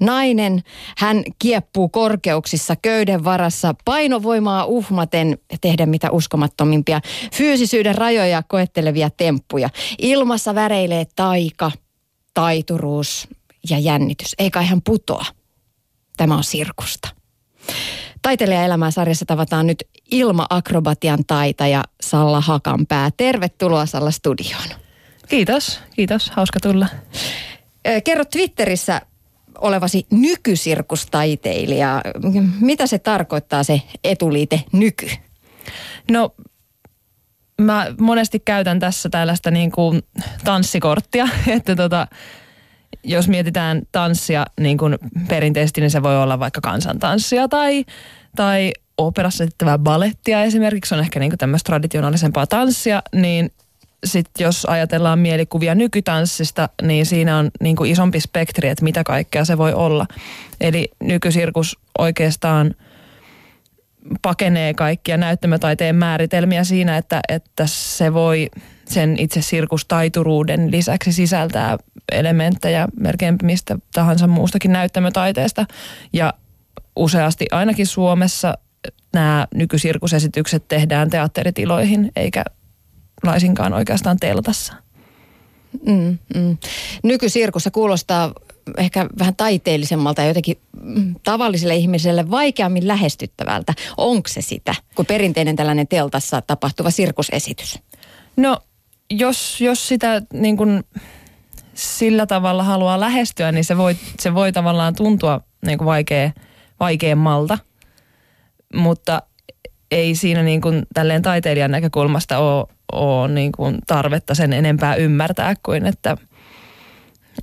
nainen. 0.00 0.62
Hän 0.98 1.22
kieppuu 1.38 1.88
korkeuksissa 1.88 2.76
köyden 2.76 3.24
varassa 3.24 3.74
painovoimaa 3.84 4.64
uhmaten 4.64 5.38
tehdä 5.60 5.86
mitä 5.86 6.10
uskomattomimpia 6.10 7.00
fyysisyyden 7.34 7.94
rajoja 7.94 8.42
koettelevia 8.42 9.10
temppuja. 9.10 9.70
Ilmassa 9.98 10.54
väreilee 10.54 11.06
taika, 11.16 11.72
taituruus 12.34 13.28
ja 13.70 13.78
jännitys. 13.78 14.34
Eikä 14.38 14.62
hän 14.62 14.82
putoa. 14.82 15.24
Tämä 16.16 16.36
on 16.36 16.44
sirkusta. 16.44 17.08
Taiteilijaelämää 18.22 18.90
sarjassa 18.90 19.26
tavataan 19.26 19.66
nyt 19.66 19.84
ilma-akrobatian 20.10 21.24
taitaja 21.26 21.84
Salla 22.00 22.40
Hakanpää. 22.40 23.10
Tervetuloa 23.16 23.86
Salla 23.86 24.10
studioon. 24.10 24.68
Kiitos, 25.28 25.80
kiitos. 25.94 26.30
Hauska 26.30 26.60
tulla. 26.60 26.86
Kerro 28.04 28.24
Twitterissä 28.24 29.00
olevasi 29.58 30.06
nykysirkustaiteilija. 30.10 32.02
Mitä 32.60 32.86
se 32.86 32.98
tarkoittaa 32.98 33.62
se 33.62 33.82
etuliite 34.04 34.64
nyky? 34.72 35.06
No 36.10 36.34
mä 37.60 37.86
monesti 38.00 38.42
käytän 38.44 38.80
tässä 38.80 39.08
tällaista 39.08 39.50
niin 39.50 39.70
kuin 39.70 40.02
tanssikorttia, 40.44 41.28
että 41.56 41.76
tota, 41.76 42.06
jos 43.04 43.28
mietitään 43.28 43.82
tanssia 43.92 44.46
niin 44.60 44.78
kuin 44.78 44.98
perinteisesti, 45.28 45.80
niin 45.80 45.90
se 45.90 46.02
voi 46.02 46.22
olla 46.22 46.38
vaikka 46.38 46.60
kansantanssia 46.60 47.48
tai, 47.48 47.84
tai 48.36 48.72
operassa 48.98 49.44
tehtävää 49.44 49.78
balettia 49.78 50.42
esimerkiksi, 50.42 50.94
on 50.94 51.00
ehkä 51.00 51.20
niin 51.20 51.30
kuin 51.30 51.38
tämmöistä 51.38 51.66
traditionaalisempaa 51.66 52.46
tanssia, 52.46 53.02
niin 53.14 53.50
sitten 54.04 54.44
jos 54.44 54.64
ajatellaan 54.64 55.18
mielikuvia 55.18 55.74
nykytanssista, 55.74 56.68
niin 56.82 57.06
siinä 57.06 57.38
on 57.38 57.50
niin 57.60 57.76
kuin 57.76 57.90
isompi 57.90 58.20
spektri, 58.20 58.68
että 58.68 58.84
mitä 58.84 59.04
kaikkea 59.04 59.44
se 59.44 59.58
voi 59.58 59.72
olla. 59.72 60.06
Eli 60.60 60.90
nykysirkus 61.00 61.78
oikeastaan 61.98 62.74
pakenee 64.22 64.74
kaikkia 64.74 65.16
näyttämötaiteen 65.16 65.96
määritelmiä 65.96 66.64
siinä, 66.64 66.96
että, 66.96 67.20
että 67.28 67.66
se 67.66 68.14
voi 68.14 68.48
sen 68.84 69.18
itse 69.18 69.42
sirkustaituruuden 69.42 70.70
lisäksi 70.70 71.12
sisältää 71.12 71.78
elementtejä 72.12 72.88
melkein 73.00 73.36
mistä 73.42 73.78
tahansa 73.94 74.26
muustakin 74.26 74.72
näyttämötaiteesta. 74.72 75.66
Ja 76.12 76.34
useasti 76.96 77.46
ainakin 77.50 77.86
Suomessa 77.86 78.58
nämä 79.12 79.46
nykysirkusesitykset 79.54 80.68
tehdään 80.68 81.10
teatteritiloihin 81.10 82.12
eikä 82.16 82.44
laisinkaan 83.22 83.72
oikeastaan 83.72 84.16
teltassa. 84.20 84.74
Mm, 85.86 86.18
mm. 86.34 86.56
Nykysirkus 87.02 87.64
se 87.64 87.70
kuulostaa 87.70 88.32
ehkä 88.76 89.06
vähän 89.18 89.36
taiteellisemmalta 89.36 90.22
ja 90.22 90.28
jotenkin 90.28 90.58
mm, 90.82 91.14
tavalliselle 91.22 91.76
ihmiselle 91.76 92.30
vaikeammin 92.30 92.88
lähestyttävältä. 92.88 93.74
Onko 93.96 94.28
se 94.28 94.42
sitä, 94.42 94.74
kuin 94.94 95.06
perinteinen 95.06 95.56
tällainen 95.56 95.88
teltassa 95.88 96.42
tapahtuva 96.42 96.90
sirkusesitys? 96.90 97.78
No, 98.36 98.58
jos, 99.10 99.60
jos 99.60 99.88
sitä 99.88 100.22
niin 100.32 100.56
kuin 100.56 100.84
sillä 101.74 102.26
tavalla 102.26 102.62
haluaa 102.62 103.00
lähestyä, 103.00 103.52
niin 103.52 103.64
se 103.64 103.76
voi, 103.76 103.96
se 104.20 104.34
voi 104.34 104.52
tavallaan 104.52 104.94
tuntua 104.94 105.40
niin 105.66 105.78
kuin 105.78 105.86
vaikea, 105.86 106.30
vaikeammalta. 106.80 107.58
Mutta 108.74 109.22
ei 109.90 110.14
siinä 110.14 110.42
niin 110.42 110.60
kuin 110.60 110.86
tälleen 110.94 111.22
taiteilijan 111.22 111.70
näkökulmasta 111.70 112.38
ole, 112.38 112.66
ole 112.92 113.28
niin 113.28 113.52
kuin 113.52 113.78
tarvetta 113.86 114.34
sen 114.34 114.52
enempää 114.52 114.94
ymmärtää 114.94 115.54
kuin 115.62 115.86
että, 115.86 116.16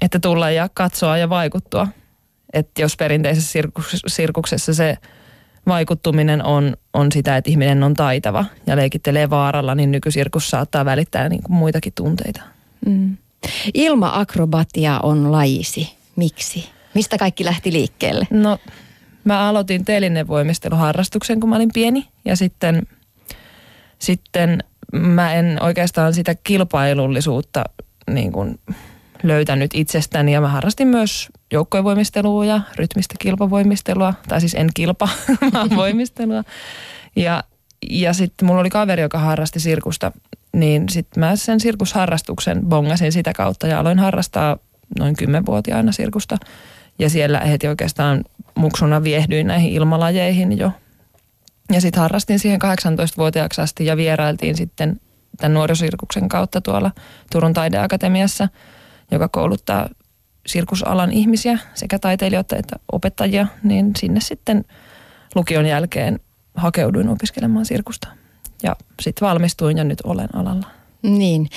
että 0.01 0.19
tulla 0.19 0.51
ja 0.51 0.69
katsoa 0.73 1.17
ja 1.17 1.29
vaikuttua. 1.29 1.88
Että 2.53 2.81
jos 2.81 2.97
perinteisessä 2.97 3.59
sirkuksessa 4.07 4.73
se 4.73 4.97
vaikuttuminen 5.67 6.45
on, 6.45 6.73
on 6.93 7.11
sitä, 7.11 7.38
että 7.38 7.49
ihminen 7.49 7.83
on 7.83 7.93
taitava 7.93 8.45
ja 8.67 8.75
leikittelee 8.75 9.29
vaaralla, 9.29 9.75
niin 9.75 9.91
nykysirkus 9.91 10.50
saattaa 10.50 10.85
välittää 10.85 11.29
niin 11.29 11.44
kuin 11.44 11.55
muitakin 11.55 11.94
tunteita. 11.95 12.41
Mm. 12.85 13.17
Ilma-akrobatia 13.73 15.00
on 15.03 15.31
lajisi. 15.31 15.97
Miksi? 16.16 16.69
Mistä 16.94 17.17
kaikki 17.17 17.45
lähti 17.45 17.73
liikkeelle? 17.73 18.28
No, 18.29 18.57
mä 19.25 19.50
aloitin 19.50 19.86
telinevoimisteluharrastuksen, 19.86 21.40
kun 21.40 21.50
mä 21.50 21.56
olin 21.56 21.72
pieni. 21.74 22.08
Ja 22.25 22.36
sitten, 22.36 22.88
sitten 24.00 24.63
mä 24.94 25.34
en 25.34 25.58
oikeastaan 25.62 26.13
sitä 26.13 26.36
kilpailullisuutta 26.44 27.64
niin 28.12 28.31
kuin 28.31 28.59
löytänyt 29.24 29.72
itsestäni. 29.74 30.34
Ja 30.34 30.41
mä 30.41 30.47
harrastin 30.47 30.88
myös 30.88 31.30
joukkojenvoimistelua 31.52 32.46
ja 32.46 32.62
rytmistä 32.75 33.16
kilpavoimistelua. 33.19 34.14
Tai 34.28 34.40
siis 34.40 34.53
en 34.53 34.69
kilpa, 34.74 35.09
vaan 35.53 35.69
voimistelua. 35.75 36.44
Ja, 37.16 37.44
ja 37.90 38.14
sitten 38.14 38.47
mulla 38.47 38.62
oli 38.62 38.69
kaveri, 38.69 39.02
joka 39.02 39.19
harrasti 39.19 39.59
sirkusta 39.59 40.12
niin 40.56 40.90
sitten 40.90 41.19
mä 41.19 41.35
sen 41.35 41.59
sirkusharrastuksen 41.59 42.62
bongasin 42.66 43.12
sitä 43.12 43.34
kautta 43.34 43.68
ja 43.68 43.80
aloin 43.80 44.00
harrastaa 44.00 44.58
noin 45.00 45.16
kymmenvuotiaana 45.16 45.91
sirkusta. 45.91 46.38
Ja 47.00 47.09
siellä 47.09 47.39
heti 47.39 47.67
oikeastaan 47.67 48.23
muksuna 48.56 49.03
viehdyin 49.03 49.47
näihin 49.47 49.72
ilmalajeihin 49.72 50.57
jo. 50.57 50.72
Ja 51.72 51.81
sitten 51.81 52.01
harrastin 52.01 52.39
siihen 52.39 52.59
18-vuotiaaksi 52.63 53.61
asti 53.61 53.85
ja 53.85 53.97
vierailtiin 53.97 54.57
sitten 54.57 55.01
tämän 55.38 55.53
nuorisosirkuksen 55.53 56.29
kautta 56.29 56.61
tuolla 56.61 56.91
Turun 57.31 57.53
taideakatemiassa, 57.53 58.50
joka 59.11 59.28
kouluttaa 59.28 59.89
sirkusalan 60.47 61.11
ihmisiä, 61.11 61.59
sekä 61.73 62.00
taiteilijoita 62.00 62.55
että 62.55 62.75
opettajia, 62.91 63.47
niin 63.63 63.91
sinne 63.97 64.19
sitten 64.19 64.66
lukion 65.35 65.66
jälkeen 65.66 66.19
hakeuduin 66.55 67.09
opiskelemaan 67.09 67.66
sirkusta 67.66 68.07
ja 68.63 68.75
sitten 69.01 69.28
valmistuin 69.28 69.78
ja 69.78 69.84
nyt 69.84 70.01
olen 70.01 70.35
alalla. 70.35 70.75
Niin, 71.05 71.49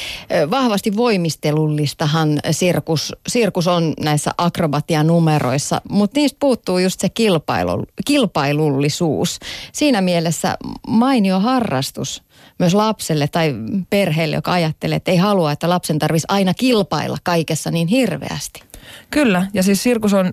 vahvasti 0.50 0.96
voimistelullistahan 0.96 2.38
sirkus, 2.50 3.12
sirkus 3.28 3.66
on 3.66 3.94
näissä 4.00 4.30
akrobatianumeroissa, 4.38 5.80
mutta 5.90 6.20
niistä 6.20 6.36
puuttuu 6.40 6.78
just 6.78 7.00
se 7.00 7.08
kilpailu, 7.08 7.84
kilpailullisuus. 8.04 9.38
Siinä 9.72 10.00
mielessä 10.00 10.56
mainio 10.88 11.40
harrastus 11.40 12.22
myös 12.58 12.74
lapselle 12.74 13.28
tai 13.28 13.54
perheelle, 13.90 14.36
joka 14.36 14.52
ajattelee, 14.52 14.96
että 14.96 15.10
ei 15.10 15.16
halua, 15.16 15.52
että 15.52 15.68
lapsen 15.68 15.98
tarvitsisi 15.98 16.26
aina 16.28 16.54
kilpailla 16.54 17.18
kaikessa 17.22 17.70
niin 17.70 17.88
hirveästi. 17.88 18.62
Kyllä, 19.10 19.46
ja 19.54 19.62
siis 19.62 19.82
sirkus 19.82 20.14
on 20.14 20.30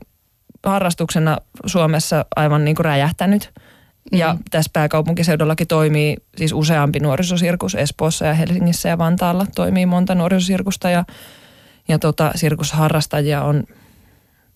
harrastuksena 0.65 1.37
Suomessa 1.65 2.25
aivan 2.35 2.65
niin 2.65 2.75
kuin 2.75 2.85
räjähtänyt– 2.85 3.51
ja 4.11 4.33
mm. 4.33 4.39
tässä 4.51 4.69
pääkaupunkiseudullakin 4.73 5.67
toimii 5.67 6.17
siis 6.37 6.53
useampi 6.53 6.99
nuorisosirkus 6.99 7.75
Espoossa 7.75 8.25
ja 8.25 8.33
Helsingissä 8.33 8.89
ja 8.89 8.97
Vantaalla 8.97 9.45
toimii 9.55 9.85
monta 9.85 10.15
nuorisosirkusta 10.15 10.89
ja, 10.89 11.05
ja 11.87 11.99
tota, 11.99 12.31
sirkusharrastajia 12.35 13.43
on, 13.43 13.63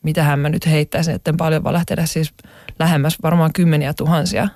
mitähän 0.04 0.40
mä 0.40 0.50
nyt 0.50 0.66
heittäisin, 0.66 1.16
etten 1.16 1.38
paljon 1.38 1.64
valehtele, 1.64 2.06
siis 2.06 2.34
lähemmäs 2.80 3.18
varmaan 3.24 3.54
kymmeniä 3.54 3.94
tuhansia. 3.94 4.48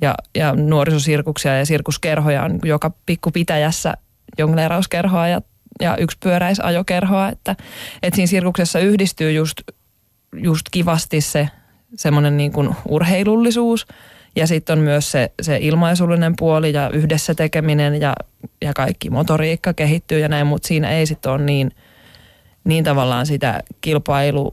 Ja, 0.00 0.14
ja 0.34 0.54
nuorisosirkuksia 0.54 1.58
ja 1.58 1.66
sirkuskerhoja 1.66 2.42
on 2.42 2.58
joka 2.64 2.90
pikkupitäjässä 3.06 3.94
jongleerauskerhoa 4.38 5.28
ja, 5.28 5.40
ja 5.80 5.96
yksi 5.96 6.16
pyöräisajokerhoa, 6.22 7.28
että, 7.28 7.56
että 8.02 8.16
siinä 8.16 8.26
sirkuksessa 8.26 8.78
yhdistyy 8.78 9.32
just, 9.32 9.60
just 10.32 10.62
kivasti 10.70 11.20
se 11.20 11.48
semmoinen 11.96 12.36
niin 12.36 12.52
kuin 12.52 12.76
urheilullisuus 12.88 13.86
ja 14.36 14.46
sitten 14.46 14.78
on 14.78 14.84
myös 14.84 15.10
se, 15.10 15.32
se 15.42 15.58
ilmaisullinen 15.60 16.34
puoli 16.38 16.72
ja 16.72 16.90
yhdessä 16.90 17.34
tekeminen 17.34 18.00
ja, 18.00 18.14
ja 18.62 18.72
kaikki 18.72 19.10
motoriikka 19.10 19.72
kehittyy 19.72 20.18
ja 20.18 20.28
näin, 20.28 20.46
mutta 20.46 20.68
siinä 20.68 20.90
ei 20.90 21.06
sitten 21.06 21.32
ole 21.32 21.42
niin, 21.42 21.70
niin 22.64 22.84
tavallaan 22.84 23.26
sitä 23.26 23.62
kilpailu, 23.80 24.52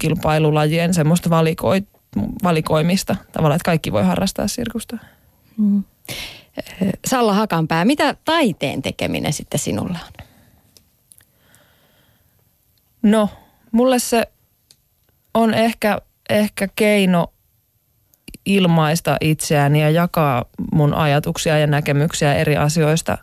kilpailulajien 0.00 0.94
semmoista 0.94 1.30
valikoi, 1.30 1.82
valikoimista 2.42 3.16
tavallaan, 3.32 3.56
että 3.56 3.66
kaikki 3.66 3.92
voi 3.92 4.04
harrastaa 4.04 4.48
sirkusta. 4.48 4.98
Mm. 5.56 5.84
Salla 7.06 7.34
Hakanpää, 7.34 7.84
mitä 7.84 8.16
taiteen 8.24 8.82
tekeminen 8.82 9.32
sitten 9.32 9.60
sinulla 9.60 9.98
on? 10.04 10.26
No, 13.02 13.28
mulle 13.72 13.98
se 13.98 14.26
on 15.34 15.54
ehkä 15.54 16.00
ehkä 16.28 16.68
keino 16.76 17.32
ilmaista 18.46 19.16
itseäni 19.20 19.80
ja 19.80 19.90
jakaa 19.90 20.44
mun 20.72 20.94
ajatuksia 20.94 21.58
ja 21.58 21.66
näkemyksiä 21.66 22.34
eri 22.34 22.56
asioista 22.56 23.18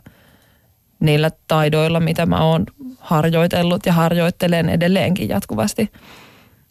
niillä 1.00 1.30
taidoilla, 1.48 2.00
mitä 2.00 2.26
mä 2.26 2.44
oon 2.44 2.66
harjoitellut 3.00 3.86
ja 3.86 3.92
harjoittelen 3.92 4.68
edelleenkin 4.68 5.28
jatkuvasti. 5.28 5.92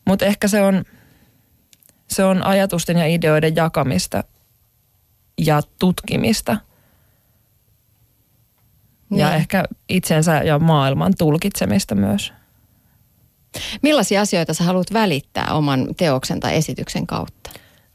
Mutta 0.06 0.26
ehkä 0.26 0.48
se 0.48 0.62
on, 0.62 0.84
se 2.08 2.24
on 2.24 2.44
ajatusten 2.44 2.98
ja 2.98 3.08
ideoiden 3.08 3.56
jakamista 3.56 4.24
ja 5.38 5.62
tutkimista. 5.80 6.58
Niin. 9.10 9.20
Ja 9.20 9.36
ehkä 9.36 9.64
itsensä 9.90 10.36
ja 10.38 10.60
maailman 10.60 11.14
tulkitsemista 11.18 11.96
myös. 11.96 12.34
Millaisia 13.82 14.22
asioita 14.22 14.54
sä 14.54 14.64
haluat 14.64 14.94
välittää 14.94 15.48
oman 15.52 15.88
teoksen 15.98 16.40
tai 16.40 16.56
esityksen 16.56 17.08
kautta? 17.08 17.52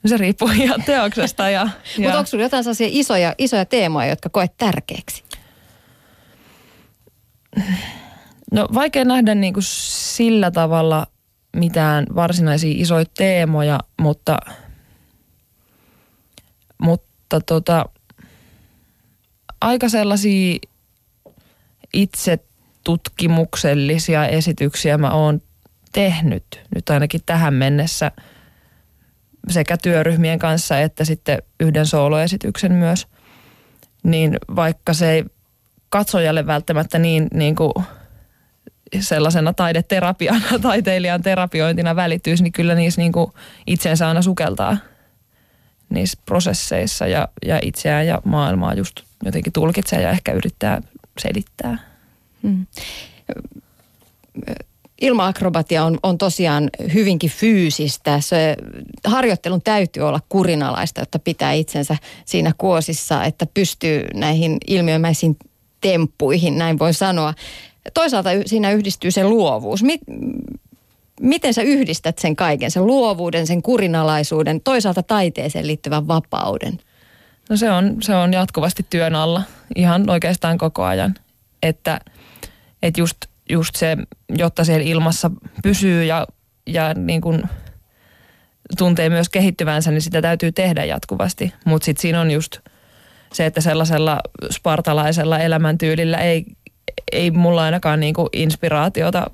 Se 0.06 0.16
riippuu 0.16 0.48
ihan 0.48 0.82
teoksesta. 0.82 1.50
Ja, 1.50 1.60
ja... 1.60 1.68
Mutta 1.98 2.18
onko 2.18 2.26
sulla 2.26 2.44
jotain 2.44 2.64
sellaisia 2.64 2.88
isoja, 2.90 3.34
isoja 3.38 3.64
teemoja, 3.64 4.08
jotka 4.08 4.28
koet 4.28 4.56
tärkeäksi? 4.56 5.24
No 8.52 8.68
vaikea 8.74 9.04
nähdä 9.04 9.34
niin 9.34 9.54
kuin 9.54 9.64
sillä 9.66 10.50
tavalla 10.50 11.06
mitään 11.56 12.06
varsinaisia 12.14 12.74
isoja 12.76 13.04
teemoja, 13.16 13.80
mutta, 14.00 14.38
mutta 16.82 17.40
tota, 17.40 17.84
aika 19.60 19.88
sellaisia 19.88 20.58
itse 21.92 22.38
tutkimuksellisia 22.84 24.26
esityksiä 24.26 24.98
mä 24.98 25.10
oon 25.10 25.42
tehnyt 25.92 26.60
nyt 26.74 26.90
ainakin 26.90 27.20
tähän 27.26 27.54
mennessä 27.54 28.12
sekä 29.48 29.76
työryhmien 29.76 30.38
kanssa 30.38 30.80
että 30.80 31.04
sitten 31.04 31.42
yhden 31.60 31.86
sooloesityksen 31.86 32.72
myös. 32.72 33.06
Niin 34.02 34.36
vaikka 34.56 34.92
se 34.92 35.10
ei 35.10 35.24
katsojalle 35.88 36.46
välttämättä 36.46 36.98
niin, 36.98 37.28
niin 37.34 37.56
kuin 37.56 37.72
sellaisena 39.00 39.52
taideterapiana, 39.52 40.58
taiteilijan 40.62 41.22
terapiointina 41.22 41.96
välittyisi, 41.96 42.42
niin 42.42 42.52
kyllä 42.52 42.74
niissä 42.74 43.00
niin 43.00 43.12
kuin 43.12 43.32
itsensä 43.66 44.08
aina 44.08 44.22
sukeltaa 44.22 44.76
niissä 45.90 46.18
prosesseissa 46.26 47.06
ja, 47.06 47.28
ja 47.46 47.58
itseään 47.62 48.06
ja 48.06 48.22
maailmaa 48.24 48.74
just 48.74 49.00
jotenkin 49.24 49.52
tulkitsee 49.52 50.02
ja 50.02 50.10
ehkä 50.10 50.32
yrittää 50.32 50.82
selittää. 51.18 51.78
Hmm. 52.42 52.66
Ilmaakrobatia 55.00 55.84
on, 55.84 55.98
on 56.02 56.18
tosiaan 56.18 56.70
hyvinkin 56.94 57.30
fyysistä. 57.30 58.20
Se 58.20 58.56
harjoittelun 59.06 59.62
täytyy 59.62 60.02
olla 60.02 60.20
kurinalaista, 60.28 61.00
jotta 61.00 61.18
pitää 61.18 61.52
itsensä 61.52 61.96
siinä 62.24 62.52
kuosissa, 62.58 63.24
että 63.24 63.46
pystyy 63.54 64.06
näihin 64.14 64.56
ilmiömäisiin 64.66 65.36
temppuihin, 65.80 66.58
näin 66.58 66.78
voi 66.78 66.94
sanoa. 66.94 67.34
Toisaalta 67.94 68.30
siinä 68.46 68.72
yhdistyy 68.72 69.10
se 69.10 69.24
luovuus. 69.24 69.80
miten 71.20 71.54
sä 71.54 71.62
yhdistät 71.62 72.18
sen 72.18 72.36
kaiken, 72.36 72.70
sen 72.70 72.86
luovuuden, 72.86 73.46
sen 73.46 73.62
kurinalaisuuden, 73.62 74.60
toisaalta 74.60 75.02
taiteeseen 75.02 75.66
liittyvän 75.66 76.08
vapauden? 76.08 76.78
No 77.50 77.56
se 77.56 77.70
on, 77.70 77.96
se 78.02 78.14
on 78.14 78.32
jatkuvasti 78.32 78.86
työn 78.90 79.14
alla 79.14 79.42
ihan 79.76 80.10
oikeastaan 80.10 80.58
koko 80.58 80.84
ajan. 80.84 81.14
Että, 81.62 82.00
että 82.82 83.00
just, 83.00 83.16
just 83.50 83.76
se, 83.76 83.96
jotta 84.28 84.64
siellä 84.64 84.84
ilmassa 84.84 85.30
pysyy 85.62 86.04
ja, 86.04 86.26
ja 86.66 86.94
niin 86.94 87.20
kuin 87.20 87.42
tuntee 88.78 89.08
myös 89.08 89.28
kehittyvänsä, 89.28 89.90
niin 89.90 90.02
sitä 90.02 90.22
täytyy 90.22 90.52
tehdä 90.52 90.84
jatkuvasti. 90.84 91.54
Mutta 91.64 91.84
sitten 91.84 92.02
siinä 92.02 92.20
on 92.20 92.30
just 92.30 92.58
se, 93.32 93.46
että 93.46 93.60
sellaisella 93.60 94.20
spartalaisella 94.50 95.38
elämäntyylillä 95.38 96.18
ei, 96.18 96.44
ei 97.12 97.30
mulla 97.30 97.62
ainakaan 97.62 98.00
niin 98.00 98.14
kuin 98.14 98.28
inspiraatiota 98.32 99.30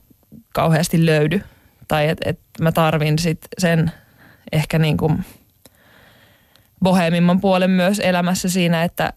kauheasti 0.53 1.07
löydy. 1.07 1.41
Tai 1.89 2.09
että 2.09 2.31
et 2.31 2.39
mä 2.61 2.73
tarvin 2.73 3.19
sit 3.19 3.39
sen 3.59 3.93
ehkä 4.53 4.79
niin 4.79 4.97
kuin 4.97 5.25
bohemimman 6.83 7.41
puolen 7.41 7.71
myös 7.71 7.99
elämässä 7.99 8.49
siinä, 8.49 8.85
että, 8.85 9.13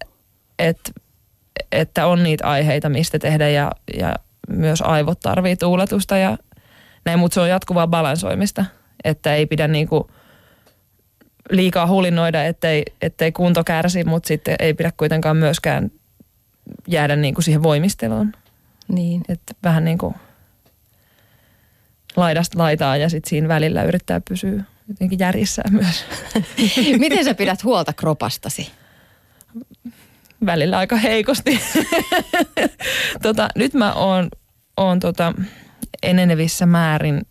että, 0.60 0.92
että 1.72 2.08
on 2.08 2.24
niitä 2.24 2.48
aiheita, 2.48 2.90
mistä 2.90 3.20
tehdä 3.20 3.50
ja, 3.50 3.72
ja 3.98 4.16
myös 4.48 4.82
aivot 4.82 5.20
tarvii 5.20 5.58
tuuletusta 5.58 6.18
ja 6.18 6.38
näin, 7.06 7.20
mutta 7.20 7.34
se 7.34 7.42
on 7.42 7.50
jatkuvaa 7.50 7.88
balansoimista, 7.88 8.66
että 9.04 9.36
ei 9.36 9.46
pidä 9.46 9.68
niinku 9.68 10.12
liikaa 11.50 11.88
hulinoida, 11.88 12.44
ettei, 12.44 12.84
ettei 13.02 13.32
kunto 13.32 13.64
kärsi, 13.64 14.04
mutta 14.04 14.28
sitten 14.28 14.56
ei 14.60 14.74
pidä 14.74 14.92
kuitenkaan 14.98 15.38
myöskään 15.38 15.92
jäädä 16.88 17.16
niinku 17.16 17.42
siihen 17.42 17.64
voimisteluun. 17.64 18.34
Niin. 18.88 19.22
Että 19.30 19.54
vähän 19.64 19.86
niin 19.86 19.98
kuin 19.98 20.16
laidasta 22.16 22.58
laitaa 22.58 22.98
ja 22.98 23.10
sitten 23.10 23.30
siinä 23.30 23.48
välillä 23.48 23.84
yrittää 23.84 24.22
pysyä 24.30 24.64
jotenkin 24.88 25.20
järjissä 25.20 25.62
myös. 25.70 26.06
Miten 27.00 27.26
sä 27.26 27.34
pidät 27.34 27.64
huolta 27.64 27.94
kropastasi? 27.94 28.72
Välillä 30.46 30.78
aika 30.78 30.96
heikosti. 30.96 31.62
tota, 33.24 33.50
nyt 33.56 33.74
mä 33.74 33.94
oon, 33.94 34.30
oon 34.78 35.00
tota, 35.00 35.34
enenevissä 36.04 36.66
määrin 36.66 37.22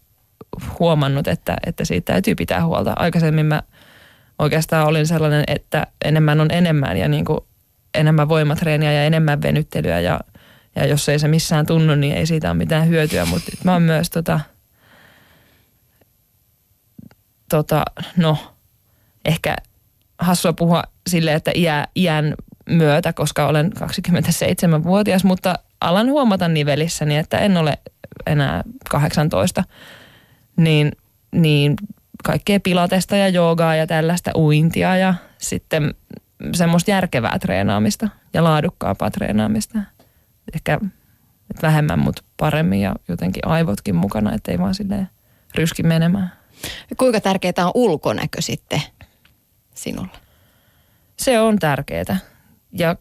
huomannut, 0.79 1.29
että, 1.29 1.57
että 1.67 1.85
siitä 1.85 2.13
täytyy 2.13 2.35
pitää 2.35 2.65
huolta. 2.65 2.93
Aikaisemmin 2.97 3.47
mä 3.47 3.63
oikeastaan 4.39 4.87
olin 4.87 5.07
sellainen, 5.07 5.45
että 5.47 5.87
enemmän 6.05 6.41
on 6.41 6.51
enemmän 6.51 6.97
ja 6.97 7.09
niin 7.09 7.25
kuin 7.25 7.41
enemmän 7.95 8.29
voimatreeniä 8.29 8.93
ja 8.93 9.05
enemmän 9.05 9.43
venyttelyä 9.43 10.01
ja, 10.01 10.21
ja 10.77 10.87
jos 10.87 11.09
ei 11.09 11.19
se 11.19 11.29
missään 11.29 11.67
tunnu, 11.67 11.95
niin 11.95 12.17
ei 12.17 12.27
siitä 12.27 12.49
ole 12.49 12.57
mitään 12.57 12.89
hyötyä. 12.89 13.25
Mutta 13.25 13.51
mä 13.65 13.73
oon 13.73 13.83
myös 13.83 14.11
tota, 14.11 14.41
tota, 17.49 17.83
no, 18.17 18.39
ehkä 19.25 19.57
hassua 20.19 20.53
puhua 20.53 20.83
sille, 21.07 21.35
että 21.35 21.51
iä, 21.55 21.87
iän 21.97 22.35
myötä, 22.71 23.13
koska 23.13 23.47
olen 23.47 23.73
27-vuotias, 23.83 25.25
mutta 25.25 25.55
alan 25.81 26.07
huomata 26.07 26.49
nivelissäni, 26.49 27.17
että 27.17 27.39
en 27.39 27.57
ole 27.57 27.79
enää 28.27 28.63
18, 28.91 29.65
niin, 30.57 30.93
niin 31.33 31.77
kaikkea 32.25 32.61
pilatesta 32.61 33.17
ja 33.17 33.29
joogaa 33.29 33.75
ja 33.75 33.87
tällaista 33.87 34.31
uintia 34.35 34.97
ja 34.97 35.15
sitten 35.39 35.95
semmoista 36.55 36.91
järkevää 36.91 37.39
treenaamista 37.39 38.09
ja 38.35 38.45
laadukkaampaa 38.45 39.11
treenaamista. 39.11 39.79
Ehkä 40.55 40.81
vähemmän, 41.63 41.99
mutta 41.99 42.23
paremmin 42.37 42.81
ja 42.81 42.95
jotenkin 43.09 43.47
aivotkin 43.47 43.97
mukana, 43.97 44.35
ettei 44.35 44.59
vaan 44.59 44.75
silleen 44.75 45.09
ryski 45.55 45.83
menemään. 45.83 46.33
Kuinka 46.97 47.21
tärkeää 47.21 47.53
on 47.59 47.71
ulkonäkö 47.75 48.43
sitten 48.43 48.83
sinulle? 49.75 50.19
Se 51.17 51.41
on 51.41 51.59
tärkeää. 51.59 52.17
Ja 52.73 52.97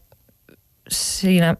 siinä 0.90 1.56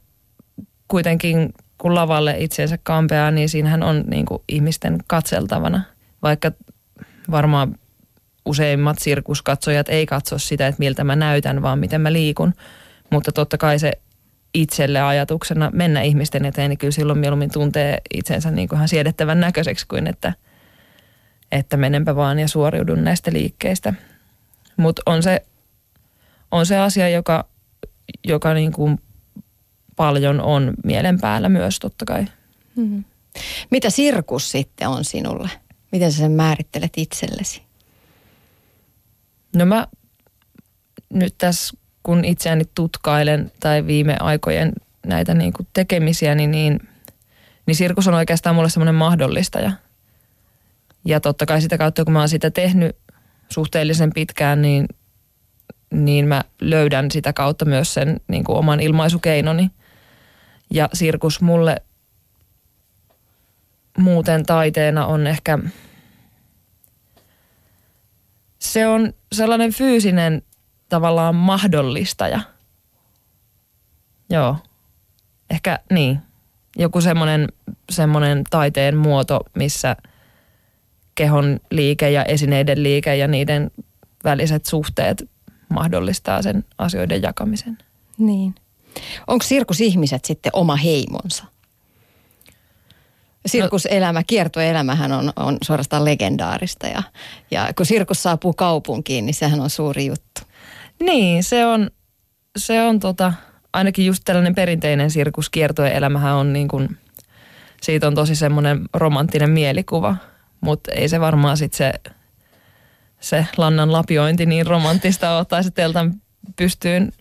kuitenkin, 0.88 1.54
kun 1.78 1.94
lavalle 1.94 2.34
itseensä 2.38 2.78
kampeaa, 2.82 3.30
niin 3.30 3.48
siinähän 3.48 3.82
on 3.82 4.04
niin 4.06 4.26
kuin 4.26 4.42
ihmisten 4.48 4.98
katseltavana. 5.06 5.82
Vaikka 6.22 6.52
varmaan 7.30 7.74
useimmat 8.46 8.98
sirkuskatsojat 8.98 9.88
ei 9.88 10.06
katso 10.06 10.38
sitä, 10.38 10.66
että 10.66 10.78
miltä 10.78 11.04
mä 11.04 11.16
näytän, 11.16 11.62
vaan 11.62 11.78
miten 11.78 12.00
mä 12.00 12.12
liikun. 12.12 12.54
Mutta 13.10 13.32
totta 13.32 13.58
kai 13.58 13.78
se 13.78 13.92
itselle 14.54 15.00
ajatuksena 15.00 15.70
mennä 15.74 16.02
ihmisten 16.02 16.44
eteen, 16.44 16.68
niin 16.68 16.78
kyllä 16.78 16.92
silloin 16.92 17.18
mieluummin 17.18 17.52
tuntee 17.52 17.98
itsensä 18.14 18.50
niin 18.50 18.68
kuin 18.68 18.76
ihan 18.76 18.88
siedettävän 18.88 19.40
näköiseksi 19.40 19.86
kuin 19.88 20.06
että– 20.06 20.32
että 21.52 21.76
menenpä 21.76 22.16
vaan 22.16 22.38
ja 22.38 22.48
suoriudun 22.48 23.04
näistä 23.04 23.32
liikkeistä. 23.32 23.94
Mutta 24.76 25.02
on 25.06 25.22
se, 25.22 25.42
on 26.50 26.66
se 26.66 26.78
asia, 26.78 27.08
joka, 27.08 27.44
joka 28.24 28.54
niin 28.54 28.72
kuin 28.72 28.98
paljon 29.96 30.40
on 30.40 30.74
mielen 30.84 31.20
päällä 31.20 31.48
myös 31.48 31.78
totta 31.78 32.04
kai. 32.04 32.26
Mm-hmm. 32.76 33.04
Mitä 33.70 33.90
sirkus 33.90 34.50
sitten 34.50 34.88
on 34.88 35.04
sinulle? 35.04 35.50
Miten 35.92 36.12
sä 36.12 36.18
sen 36.18 36.32
määrittelet 36.32 36.92
itsellesi? 36.96 37.62
No 39.56 39.66
mä 39.66 39.86
nyt 41.12 41.34
tässä 41.38 41.76
kun 42.02 42.24
itseäni 42.24 42.64
tutkailen 42.74 43.52
tai 43.60 43.86
viime 43.86 44.16
aikojen 44.20 44.72
näitä 45.06 45.34
niin 45.34 45.52
kuin 45.52 45.66
tekemisiä, 45.72 46.34
niin, 46.34 46.50
niin, 46.50 46.80
niin 47.66 47.76
sirkus 47.76 48.08
on 48.08 48.14
oikeastaan 48.14 48.54
mulle 48.56 48.70
semmoinen 48.70 48.94
mahdollistaja– 48.94 49.72
ja 51.04 51.20
totta 51.20 51.46
kai 51.46 51.60
sitä 51.60 51.78
kautta, 51.78 52.04
kun 52.04 52.12
mä 52.12 52.18
oon 52.18 52.28
sitä 52.28 52.50
tehnyt 52.50 52.96
suhteellisen 53.48 54.12
pitkään, 54.12 54.62
niin, 54.62 54.86
niin 55.90 56.26
mä 56.26 56.44
löydän 56.60 57.10
sitä 57.10 57.32
kautta 57.32 57.64
myös 57.64 57.94
sen 57.94 58.20
niin 58.28 58.44
kuin 58.44 58.58
oman 58.58 58.80
ilmaisukeinoni. 58.80 59.70
Ja 60.70 60.88
sirkus 60.92 61.40
mulle 61.40 61.76
muuten 63.98 64.46
taiteena 64.46 65.06
on 65.06 65.26
ehkä, 65.26 65.58
se 68.58 68.86
on 68.86 69.12
sellainen 69.32 69.72
fyysinen 69.72 70.42
tavallaan 70.88 71.34
mahdollistaja. 71.34 72.40
Joo, 74.30 74.56
ehkä 75.50 75.78
niin. 75.90 76.18
Joku 76.76 77.00
semmoinen, 77.00 77.48
semmoinen 77.90 78.44
taiteen 78.50 78.96
muoto, 78.96 79.40
missä– 79.54 79.96
kehon 81.18 81.60
liike 81.70 82.10
ja 82.10 82.24
esineiden 82.24 82.82
liike 82.82 83.16
ja 83.16 83.28
niiden 83.28 83.70
väliset 84.24 84.66
suhteet 84.66 85.30
mahdollistaa 85.68 86.42
sen 86.42 86.64
asioiden 86.78 87.22
jakamisen. 87.22 87.78
Niin. 88.18 88.54
Onko 89.26 89.44
sirkusihmiset 89.44 90.24
sitten 90.24 90.50
oma 90.52 90.76
heimonsa? 90.76 91.44
sirkuselämä, 93.48 94.22
kiertoelämähän 94.22 95.12
on, 95.12 95.32
on 95.36 95.58
suorastaan 95.62 96.04
legendaarista 96.04 96.86
ja, 96.86 97.02
ja 97.50 97.68
kun 97.76 97.86
sirkus 97.86 98.22
saapuu 98.22 98.52
kaupunkiin, 98.52 99.26
niin 99.26 99.34
sehän 99.34 99.60
on 99.60 99.70
suuri 99.70 100.06
juttu. 100.06 100.40
Niin, 101.00 101.44
se 101.44 101.66
on, 101.66 101.90
se 102.56 102.82
on 102.82 103.00
tota, 103.00 103.32
ainakin 103.72 104.06
just 104.06 104.22
tällainen 104.24 104.54
perinteinen 104.54 105.10
sirkuskiertoelämähän 105.10 106.34
on 106.34 106.52
niin 106.52 106.68
kuin, 106.68 106.96
siitä 107.82 108.06
on 108.06 108.14
tosi 108.14 108.34
semmoinen 108.34 108.80
romanttinen 108.94 109.50
mielikuva, 109.50 110.16
mutta 110.60 110.92
ei 110.92 111.08
se 111.08 111.20
varmaan 111.20 111.56
sitten 111.56 111.78
se, 111.78 112.12
se 113.20 113.46
lannan 113.56 113.92
lapiointi 113.92 114.46
niin 114.46 114.66
romanttista 114.66 115.36
ole 115.36 115.62
se 115.62 115.70
teltan 115.70 116.14
pystyyn 116.56 117.12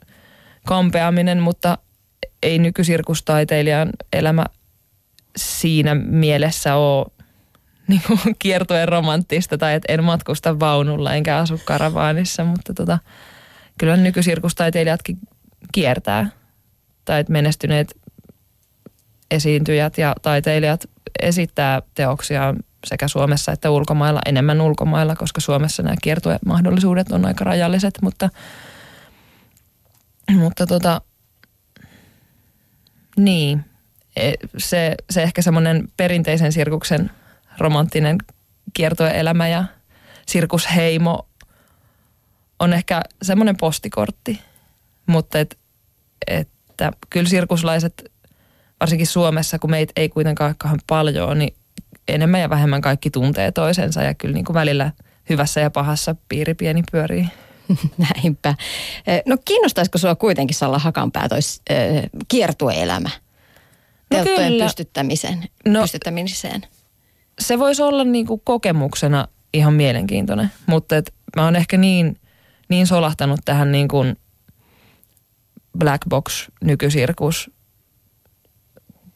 kampeaminen, 0.65 1.41
mutta 1.41 1.77
ei 2.43 2.59
nykysirkustaiteilijan 2.59 3.89
elämä 4.13 4.45
siinä 5.37 5.95
mielessä 5.95 6.75
ole 6.75 7.05
niin 7.87 8.01
kuin 8.07 8.19
kiertojen 8.39 8.87
romanttista 8.87 9.57
tai 9.57 9.73
että 9.73 9.93
en 9.93 10.03
matkusta 10.03 10.59
vaunulla 10.59 11.13
enkä 11.13 11.37
asu 11.37 11.61
karavaanissa, 11.65 12.43
mutta 12.43 12.73
tota, 12.73 12.99
kyllä 13.77 13.97
nykysirkustaiteilijatkin 13.97 15.17
kiertää 15.71 16.29
tai 17.05 17.19
että 17.19 17.33
menestyneet 17.33 17.97
esiintyjät 19.31 19.97
ja 19.97 20.15
taiteilijat 20.21 20.89
esittää 21.21 21.81
teoksia 21.95 22.53
sekä 22.85 23.07
Suomessa 23.07 23.51
että 23.51 23.71
ulkomailla, 23.71 24.19
enemmän 24.25 24.61
ulkomailla, 24.61 25.15
koska 25.15 25.41
Suomessa 25.41 25.83
nämä 25.83 25.95
kiertomahdollisuudet 26.01 27.11
on 27.11 27.25
aika 27.25 27.43
rajalliset, 27.43 27.93
mutta, 28.01 28.29
mutta 30.31 30.67
tota, 30.67 31.01
niin, 33.17 33.65
e, 34.15 34.31
se, 34.57 34.95
se 35.09 35.23
ehkä 35.23 35.41
semmoinen 35.41 35.87
perinteisen 35.97 36.51
sirkuksen 36.51 37.11
romanttinen 37.57 38.17
kiertoelämä 38.73 39.47
ja 39.47 39.63
sirkusheimo 40.25 41.27
on 42.59 42.73
ehkä 42.73 43.01
semmoinen 43.21 43.57
postikortti, 43.57 44.41
mutta 45.07 45.39
et, 45.39 45.57
että 46.27 46.91
kyllä 47.09 47.29
sirkuslaiset, 47.29 48.11
varsinkin 48.79 49.07
Suomessa, 49.07 49.59
kun 49.59 49.69
meitä 49.69 49.93
ei 49.95 50.09
kuitenkaan 50.09 50.55
kauhean 50.57 50.79
paljon, 50.87 51.39
niin 51.39 51.55
enemmän 52.07 52.41
ja 52.41 52.49
vähemmän 52.49 52.81
kaikki 52.81 53.09
tuntee 53.09 53.51
toisensa 53.51 54.03
ja 54.03 54.13
kyllä 54.13 54.33
niin 54.33 54.45
kuin 54.45 54.53
välillä 54.53 54.91
hyvässä 55.29 55.61
ja 55.61 55.71
pahassa 55.71 56.15
piiri 56.29 56.53
pieni 56.53 56.83
pyörii. 56.91 57.27
Näinpä. 58.15 58.55
No 59.25 59.37
kiinnostaisiko 59.45 59.97
sinua 59.97 60.15
kuitenkin 60.15 60.55
Salla 60.55 60.79
Hakanpää 60.79 61.29
toi 61.29 61.39
kiertueelämä? 62.27 63.09
No 64.13 64.23
kyllä. 64.23 64.65
pystyttämisen, 64.65 65.43
no, 65.65 65.81
pystyttämiseen. 65.81 66.61
Se 67.39 67.59
voisi 67.59 67.81
olla 67.81 68.03
niin 68.03 68.27
kuin 68.27 68.41
kokemuksena 68.43 69.27
ihan 69.53 69.73
mielenkiintoinen, 69.73 70.51
mutta 70.65 70.97
et 70.97 71.13
mä 71.35 71.45
oon 71.45 71.55
ehkä 71.55 71.77
niin, 71.77 72.19
niin 72.69 72.87
solahtanut 72.87 73.39
tähän 73.45 73.71
niin 73.71 73.87
kuin 73.87 74.15
black 75.77 76.01
box 76.09 76.49
nykysirkus 76.63 77.51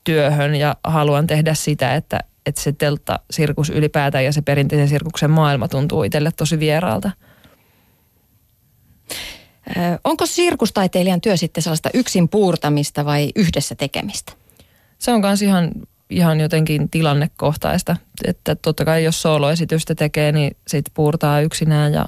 työhön 0.03 0.55
ja 0.55 0.75
haluan 0.83 1.27
tehdä 1.27 1.53
sitä, 1.53 1.95
että, 1.95 2.19
että 2.45 2.62
se 2.62 2.71
teltta 2.71 3.19
sirkus 3.31 3.69
ylipäätään 3.69 4.25
ja 4.25 4.33
se 4.33 4.41
perinteisen 4.41 4.88
sirkuksen 4.88 5.31
maailma 5.31 5.67
tuntuu 5.67 6.03
itselle 6.03 6.31
tosi 6.38 6.60
vieraalta. 6.60 7.12
Onko 10.03 10.25
sirkustaiteilijan 10.25 11.21
työ 11.21 11.38
sitten 11.38 11.63
sellaista 11.63 11.89
yksin 11.93 12.29
puurtamista 12.29 13.05
vai 13.05 13.31
yhdessä 13.36 13.75
tekemistä? 13.75 14.33
Se 15.00 15.12
on 15.12 15.21
myös 15.21 15.41
ihan, 15.41 15.71
ihan 16.10 16.39
jotenkin 16.39 16.89
tilannekohtaista, 16.89 17.95
että 18.24 18.55
totta 18.55 18.86
kai 18.86 19.03
jos 19.03 19.21
sooloesitystä 19.21 19.95
tekee, 19.95 20.31
niin 20.31 20.57
sit 20.67 20.86
puurtaa 20.93 21.41
yksinään 21.41 21.93
ja 21.93 22.05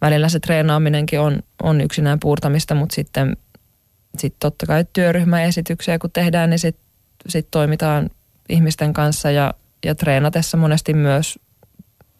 välillä 0.00 0.28
se 0.28 0.40
treenaaminenkin 0.40 1.20
on, 1.20 1.42
on 1.62 1.80
yksinään 1.80 2.20
puurtamista, 2.20 2.74
mutta 2.74 2.94
sitten 2.94 3.36
sit 4.18 4.34
totta 4.40 4.66
kai 4.66 4.84
työryhmäesityksiä 4.92 5.98
kun 5.98 6.10
tehdään, 6.12 6.50
niin 6.50 6.58
sitten 6.58 6.84
sit 7.28 7.48
toimitaan 7.50 8.10
ihmisten 8.48 8.92
kanssa 8.92 9.30
ja, 9.30 9.54
ja 9.84 9.94
treenatessa 9.94 10.56
monesti 10.56 10.94
myös 10.94 11.38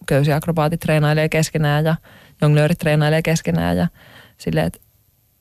köysiakrobaatit 0.07 0.81
treenailee 0.81 1.29
keskenään 1.29 1.85
ja 1.85 1.97
jonglöörit 2.43 2.79
treenailee 2.79 3.23
keskenään 3.23 3.77
ja 3.77 3.89
sille, 4.39 4.63
että 4.63 4.79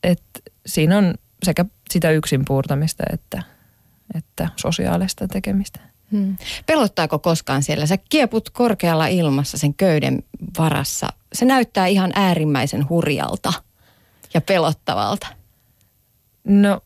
et 0.03 0.23
siinä 0.65 0.97
on 0.97 1.13
sekä 1.43 1.65
sitä 1.89 2.11
yksin 2.11 2.45
puurtamista 2.45 3.03
että, 3.13 3.43
että 4.15 4.49
sosiaalista 4.55 5.27
tekemistä. 5.27 5.79
Hmm. 6.11 6.37
Pelottaako 6.65 7.19
koskaan 7.19 7.63
siellä? 7.63 7.85
Sä 7.85 7.97
kieput 7.97 8.49
korkealla 8.49 9.07
ilmassa 9.07 9.57
sen 9.57 9.73
köyden 9.73 10.23
varassa. 10.59 11.07
Se 11.33 11.45
näyttää 11.45 11.87
ihan 11.87 12.11
äärimmäisen 12.15 12.89
hurjalta 12.89 13.53
ja 14.33 14.41
pelottavalta. 14.41 15.27
No 16.43 16.81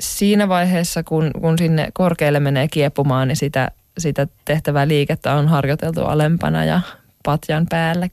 siinä 0.00 0.48
vaiheessa, 0.48 1.02
kun, 1.02 1.30
kun 1.40 1.58
sinne 1.58 1.88
korkealle 1.94 2.40
menee 2.40 2.68
kiepumaan, 2.68 3.28
niin 3.28 3.36
sitä, 3.36 3.70
sitä 3.98 4.26
tehtävää 4.44 4.88
liikettä 4.88 5.34
on 5.34 5.48
harjoiteltu 5.48 6.04
alempana 6.04 6.64
ja 6.64 6.80
patjan 7.24 7.66
päällä 7.70 8.08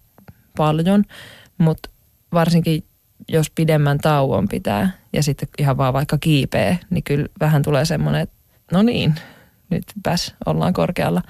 paljon. 0.58 1.04
Mutta 1.58 1.90
varsinkin 2.34 2.84
jos 3.28 3.50
pidemmän 3.50 3.98
tauon 3.98 4.48
pitää 4.48 4.90
ja 5.14 5.24
sitten 5.24 5.50
ihan 5.60 5.78
vaan 5.78 5.94
vaikka 5.94 6.18
kiipee, 6.18 6.80
niin 6.90 7.04
kyllä 7.04 7.28
vähän 7.40 7.62
tulee 7.62 7.86
semmoinen, 7.86 8.22
että 8.22 8.36
no 8.72 8.82
niin, 8.84 9.16
nyt 9.70 9.84
pääs, 10.04 10.36
ollaan 10.46 10.74
korkealla. 10.74 11.22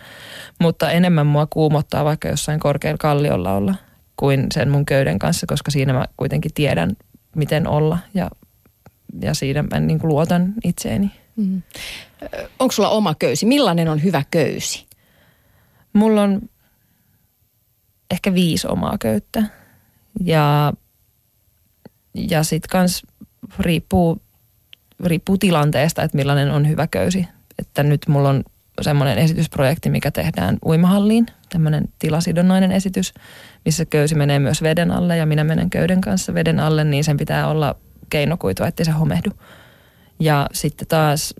Mutta 0.60 0.92
enemmän 0.92 1.28
mua 1.28 1.48
kuumottaa 1.50 2.06
vaikka 2.06 2.28
jossain 2.28 2.60
korkealla 2.60 2.98
kalliolla 2.98 3.54
olla 3.54 3.76
kuin 4.18 4.48
sen 4.54 4.70
mun 4.70 4.86
köyden 4.86 5.20
kanssa, 5.20 5.48
koska 5.48 5.72
siinä 5.72 5.94
mä 5.94 6.06
kuitenkin 6.18 6.52
tiedän, 6.54 6.92
miten 7.36 7.68
olla 7.68 7.98
ja, 8.14 8.30
ja 9.22 9.34
siinä 9.34 9.64
mä 9.64 9.80
niin 9.80 10.00
kuin 10.00 10.10
luotan 10.10 10.54
itseeni. 10.64 11.12
Mm. 11.36 11.62
Onko 12.60 12.72
sulla 12.72 12.90
oma 12.90 13.16
köysi? 13.16 13.46
Millainen 13.46 13.90
on 13.90 14.04
hyvä 14.04 14.24
köysi? 14.32 14.86
Mulla 15.94 16.22
on 16.22 16.42
ehkä 18.12 18.34
viisi 18.34 18.68
omaa 18.68 18.98
köyttä 18.98 19.44
ja 20.24 20.74
ja 22.14 22.44
sitten 22.44 22.70
kans 22.70 23.04
riippuu, 23.60 24.22
riippuu 25.06 25.38
tilanteesta, 25.38 26.04
että 26.04 26.18
millainen 26.18 26.52
on 26.52 26.68
hyvä 26.68 26.88
köysi. 26.88 27.28
Että 27.60 27.84
nyt 27.84 28.02
mulla 28.08 28.30
on 28.30 28.44
semmoinen 28.82 29.18
esitysprojekti, 29.18 29.90
mikä 29.90 30.12
tehdään 30.12 30.58
uimahalliin, 30.66 31.26
tämmöinen 31.50 31.86
tilasidonnainen 32.00 32.72
esitys, 32.72 33.14
missä 33.66 33.86
köysi 33.86 34.16
menee 34.16 34.40
myös 34.40 34.62
veden 34.62 34.92
alle 34.92 35.18
ja 35.18 35.26
minä 35.26 35.44
menen 35.44 35.70
köyden 35.70 36.02
kanssa 36.02 36.34
veden 36.34 36.60
alle, 36.60 36.84
niin 36.84 37.04
sen 37.04 37.18
pitää 37.18 37.48
olla 37.48 37.76
keinokuitu, 38.10 38.64
ettei 38.64 38.86
se 38.86 38.92
homehdu. 38.92 39.30
Ja 40.20 40.50
sitten 40.54 40.88
taas, 40.88 41.36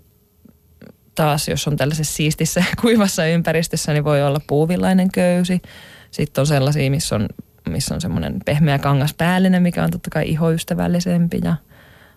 taas 1.14 1.48
jos 1.48 1.68
on 1.68 1.76
tällaisessa 1.76 2.14
siistissä 2.14 2.64
kuivassa 2.80 3.26
ympäristössä, 3.26 3.92
niin 3.92 4.04
voi 4.04 4.22
olla 4.22 4.40
puuvillainen 4.46 5.12
köysi. 5.12 5.62
Sitten 6.10 6.42
on 6.42 6.46
sellaisia, 6.46 6.90
missä 6.90 7.14
on 7.14 7.28
missä 7.70 7.94
on 7.94 8.00
semmoinen 8.00 8.36
pehmeä 8.44 8.78
kangas 8.78 9.14
päällinen, 9.14 9.62
mikä 9.62 9.84
on 9.84 9.90
totta 9.90 10.10
kai 10.10 10.28
ihoystävällisempi 10.28 11.40
ja 11.44 11.56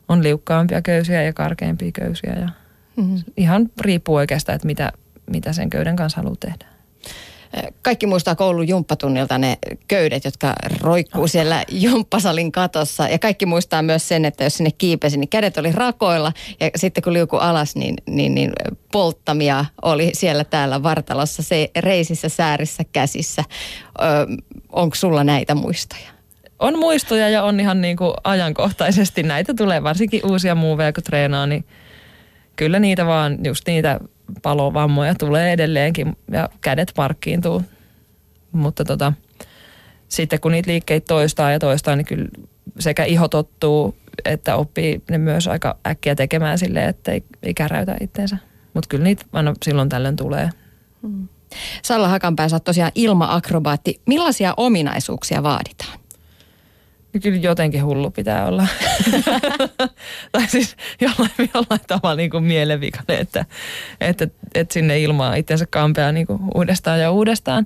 on 0.07 0.23
liukkaampia 0.23 0.81
köysiä 0.81 1.23
ja 1.23 1.33
karkeampia 1.33 1.91
köysiä. 1.91 2.33
Ja 2.39 2.49
mm-hmm. 2.95 3.19
Ihan 3.37 3.69
riippuu 3.81 4.15
oikeastaan, 4.15 4.55
että 4.55 4.65
mitä, 4.65 4.91
mitä 5.31 5.53
sen 5.53 5.69
köyden 5.69 5.95
kanssa 5.95 6.17
haluaa 6.17 6.35
tehdä. 6.39 6.65
Kaikki 7.81 8.07
muistaa 8.07 8.35
koulun 8.35 8.67
jumppatunnilta 8.67 9.37
ne 9.37 9.57
köydet, 9.87 10.25
jotka 10.25 10.53
roikkuu 10.81 11.27
siellä 11.27 11.63
jumppasalin 11.71 12.51
katossa. 12.51 13.07
Ja 13.07 13.19
kaikki 13.19 13.45
muistaa 13.45 13.81
myös 13.81 14.07
sen, 14.07 14.25
että 14.25 14.43
jos 14.43 14.57
sinne 14.57 14.71
kiipesi, 14.77 15.17
niin 15.17 15.29
kädet 15.29 15.57
oli 15.57 15.71
rakoilla. 15.71 16.31
Ja 16.59 16.69
sitten 16.75 17.03
kun 17.03 17.13
liuku 17.13 17.35
alas, 17.35 17.75
niin, 17.75 17.95
niin, 18.05 18.35
niin 18.35 18.51
polttamia 18.91 19.65
oli 19.81 20.11
siellä 20.13 20.43
täällä 20.43 20.83
vartalossa, 20.83 21.43
se 21.43 21.71
reisissä, 21.77 22.29
säärissä, 22.29 22.83
käsissä. 22.91 23.43
onko 24.71 24.95
sulla 24.95 25.23
näitä 25.23 25.55
muistoja? 25.55 26.09
On 26.59 26.79
muistoja 26.79 27.29
ja 27.29 27.43
on 27.43 27.59
ihan 27.59 27.81
niin 27.81 27.97
kuin 27.97 28.13
ajankohtaisesti. 28.23 29.23
Näitä 29.23 29.53
tulee 29.53 29.83
varsinkin 29.83 30.21
uusia 30.25 30.55
muuveja, 30.55 30.93
kun 30.93 31.03
treenaa, 31.03 31.47
niin 31.47 31.65
kyllä 32.59 32.79
niitä 32.79 33.05
vaan, 33.05 33.37
just 33.45 33.67
niitä 33.67 33.99
palovammoja 34.41 35.15
tulee 35.15 35.53
edelleenkin 35.53 36.17
ja 36.31 36.49
kädet 36.61 36.91
markkiintuu. 36.97 37.61
Mutta 38.51 38.83
tota, 38.83 39.13
sitten 40.07 40.39
kun 40.39 40.51
niitä 40.51 40.71
liikkeitä 40.71 41.05
toistaa 41.05 41.51
ja 41.51 41.59
toistaa, 41.59 41.95
niin 41.95 42.05
kyllä 42.05 42.27
sekä 42.79 43.03
iho 43.03 43.27
tottuu, 43.27 43.95
että 44.25 44.55
oppii 44.55 45.01
ne 45.09 45.17
myös 45.17 45.47
aika 45.47 45.77
äkkiä 45.87 46.15
tekemään 46.15 46.57
silleen, 46.57 46.89
että 46.89 47.11
ei, 47.11 47.23
ei 47.43 47.53
käräytä 47.53 47.97
itseensä. 48.01 48.37
Mutta 48.73 48.87
kyllä 48.87 49.03
niitä 49.03 49.25
aina 49.33 49.53
silloin 49.65 49.89
tällöin 49.89 50.15
tulee. 50.15 50.49
Hmm. 51.01 51.27
Salla 51.81 52.07
Hakanpää, 52.07 52.49
sä 52.49 52.55
oot 52.55 52.63
tosiaan 52.63 52.91
ilmaakrobaatti. 52.95 54.01
Millaisia 54.05 54.53
ominaisuuksia 54.57 55.43
vaaditaan? 55.43 55.99
niin 57.13 57.21
kyllä 57.21 57.37
jotenkin 57.37 57.85
hullu 57.85 58.11
pitää 58.11 58.45
olla. 58.45 58.67
tai 60.31 60.47
siis 60.47 60.75
jollain, 61.01 61.31
jollain 61.59 61.87
tavalla 61.87 62.15
niin 62.15 62.29
kuin 62.29 62.43
mielenvikainen, 62.43 63.17
että, 63.21 63.45
että, 64.01 64.27
että 64.55 64.73
sinne 64.73 64.99
ilmaa 64.99 65.35
itsensä 65.35 65.65
kampeaa 65.69 66.11
niin 66.11 66.27
kuin 66.27 66.41
uudestaan 66.55 66.99
ja 66.99 67.11
uudestaan. 67.11 67.65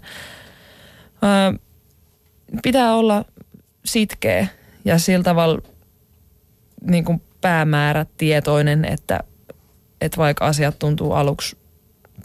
Öö, 1.23 1.59
pitää 2.63 2.95
olla 2.95 3.25
sitkeä 3.85 4.47
ja 4.85 4.99
sillä 4.99 5.23
tavalla 5.23 5.61
niin 6.81 7.05
kuin 7.05 7.21
päämäärätietoinen, 7.41 8.85
että, 8.85 9.19
että 10.01 10.17
vaikka 10.17 10.45
asiat 10.45 10.79
tuntuu 10.79 11.13
aluksi 11.13 11.57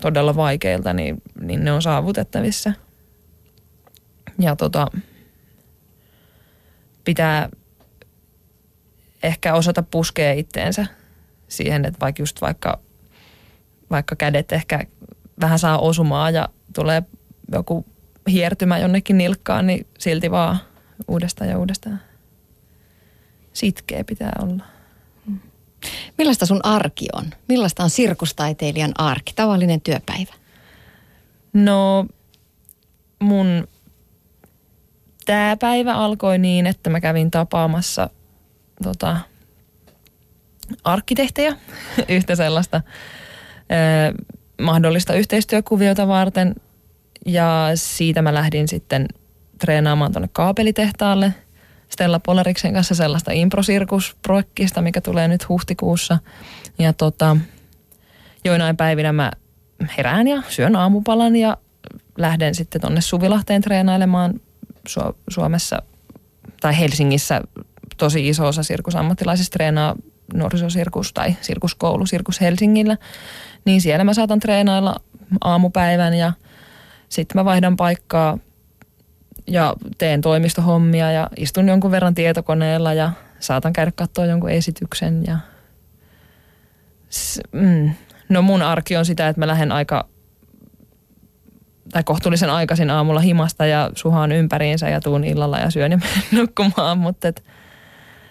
todella 0.01 0.37
vaikeilta, 0.37 0.93
niin, 0.93 1.23
niin 1.41 1.65
ne 1.65 1.73
on 1.73 1.83
saavutettavissa. 1.83 2.73
Ja 4.39 4.57
tota, 4.57 4.87
pitää 7.05 7.49
ehkä 9.23 9.55
osata 9.55 9.83
puskea 9.83 10.33
itteensä 10.33 10.87
siihen, 11.49 11.85
että 11.85 12.01
vaikka 12.01 12.23
just 12.23 12.41
vaikka, 12.41 12.79
vaikka 13.91 14.17
kädet 14.17 14.53
ehkä 14.53 14.85
vähän 15.41 15.59
saa 15.59 15.79
osumaa 15.79 16.31
ja 16.31 16.49
tulee 16.75 17.03
joku 17.53 17.87
hiertymä 18.31 18.79
jonnekin 18.79 19.19
nilkkaan, 19.19 19.67
niin 19.67 19.87
silti 19.99 20.31
vaan 20.31 20.59
uudestaan 21.09 21.51
ja 21.51 21.59
uudestaan. 21.59 22.01
Sitkeä 23.53 24.05
pitää 24.05 24.33
olla. 24.43 24.65
Millaista 26.19 26.47
sun 26.47 26.61
arki 26.63 27.09
on? 27.13 27.25
Millaista 27.49 27.83
on 27.83 27.91
sirkustaiteilijan 27.91 28.93
arki, 28.99 29.33
tavallinen 29.37 29.81
työpäivä? 29.81 30.35
No 31.53 32.07
mun 33.19 33.69
tämä 35.27 35.57
päivä 35.57 35.95
alkoi 35.95 36.39
niin, 36.39 36.67
että 36.67 36.91
mä 36.91 37.01
kävin 37.01 37.31
tapaamassa 37.31 38.11
tota, 38.83 39.17
arkkitehtejä, 40.85 41.57
yhtä 42.09 42.37
sellaista 42.37 42.81
ö, 42.81 44.23
mahdollista 44.63 45.15
yhteistyökuviota 45.15 46.09
varten. 46.09 46.55
Ja 47.27 47.71
siitä 47.75 48.23
mä 48.23 48.35
lähdin 48.35 48.69
sitten 48.69 49.09
treenaamaan 49.59 50.13
tuonne 50.13 50.29
kaapelitehtaalle 50.33 51.35
Stella 51.89 52.21
Polariksen 52.21 52.75
kanssa 52.75 52.95
sellaista 52.95 53.33
improsirkusprojektista, 53.33 54.83
mikä 54.83 55.01
tulee 55.01 55.29
nyt 55.29 55.49
huhtikuussa. 55.49 56.19
Ja 56.79 56.93
tota, 56.93 57.37
joinain 58.45 58.77
päivinä 58.77 59.13
mä 59.13 59.31
herään 59.99 60.29
ja 60.29 60.43
syön 60.49 60.77
aamupalan 60.77 61.37
ja 61.37 61.57
lähden 62.19 62.55
sitten 62.55 62.81
tonne 62.81 63.01
Suvilahteen 63.01 63.63
treenailemaan 63.63 64.41
Su- 64.89 65.17
Suomessa 65.31 65.83
tai 66.61 66.79
Helsingissä 66.79 67.41
tosi 67.97 68.29
iso 68.29 68.47
osa 68.47 68.63
sirkusammattilaisista 68.63 69.53
treenaa 69.53 69.97
nuorisosirkus 70.35 71.13
tai 71.13 71.37
sirkuskoulu 71.41 72.07
Sirkus 72.07 72.41
Helsingillä. 72.41 72.97
Niin 73.65 73.81
siellä 73.81 74.05
mä 74.05 74.15
saatan 74.15 74.41
treenailla 74.41 74.97
aamupäivän 75.41 76.15
ja 76.15 76.33
sitten 77.09 77.41
mä 77.41 77.45
vaihdan 77.45 77.77
paikkaa 77.77 78.39
ja 79.47 79.75
teen 79.99 80.21
toimistohommia 80.21 81.13
ja 81.13 81.29
istun 81.37 81.69
jonkun 81.69 81.91
verran 81.91 82.15
tietokoneella 82.15 82.95
ja 82.95 83.13
saatan 83.41 83.73
käydä 83.73 83.93
katsoa 83.93 84.27
jonkun 84.27 84.51
esityksen. 84.51 85.25
Ja... 85.27 85.39
Mm. 87.53 87.91
No 88.29 88.43
mun 88.43 88.63
arki 88.63 88.97
on 88.97 89.05
sitä, 89.05 89.29
että 89.29 89.41
mä 89.41 89.47
lähden 89.47 89.73
aika 89.73 90.09
tai 91.93 92.05
kohtuullisen 92.05 92.51
aikaisin 92.51 92.91
aamulla 92.91 93.21
himasta 93.21 93.67
ja 93.67 93.91
suhaan 93.95 94.33
ympäriinsä 94.33 94.89
ja 94.89 95.01
tuun 95.01 95.25
illalla 95.25 95.59
ja 95.59 95.71
syön 95.71 95.93
ja 95.93 95.99
nukkumaan. 96.39 96.99
Mutta 96.99 97.29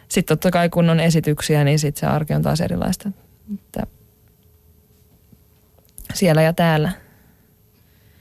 sitten 0.08 0.38
totta 0.38 0.52
kai 0.52 0.70
kun 0.70 0.90
on 0.90 1.00
esityksiä, 1.00 1.64
niin 1.64 1.80
sitten 1.80 2.00
se 2.00 2.06
arki 2.06 2.34
on 2.34 2.42
taas 2.42 2.62
erilaista. 2.62 3.10
Että 3.54 3.84
siellä 6.14 6.42
ja 6.42 6.54
täällä. 6.54 6.92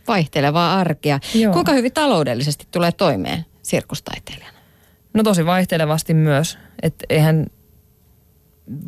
Vaihtelevaa 0.08 0.74
arkea. 0.74 1.20
Joo. 1.34 1.52
Kuinka 1.52 1.72
hyvin 1.72 1.92
taloudellisesti 1.92 2.66
tulee 2.70 2.92
toimeen 2.92 3.44
sirkustaiteilijana? 3.62 4.58
No 5.14 5.22
tosi 5.22 5.46
vaihtelevasti 5.46 6.14
myös. 6.14 6.58
Että 6.82 7.04
eihän 7.10 7.46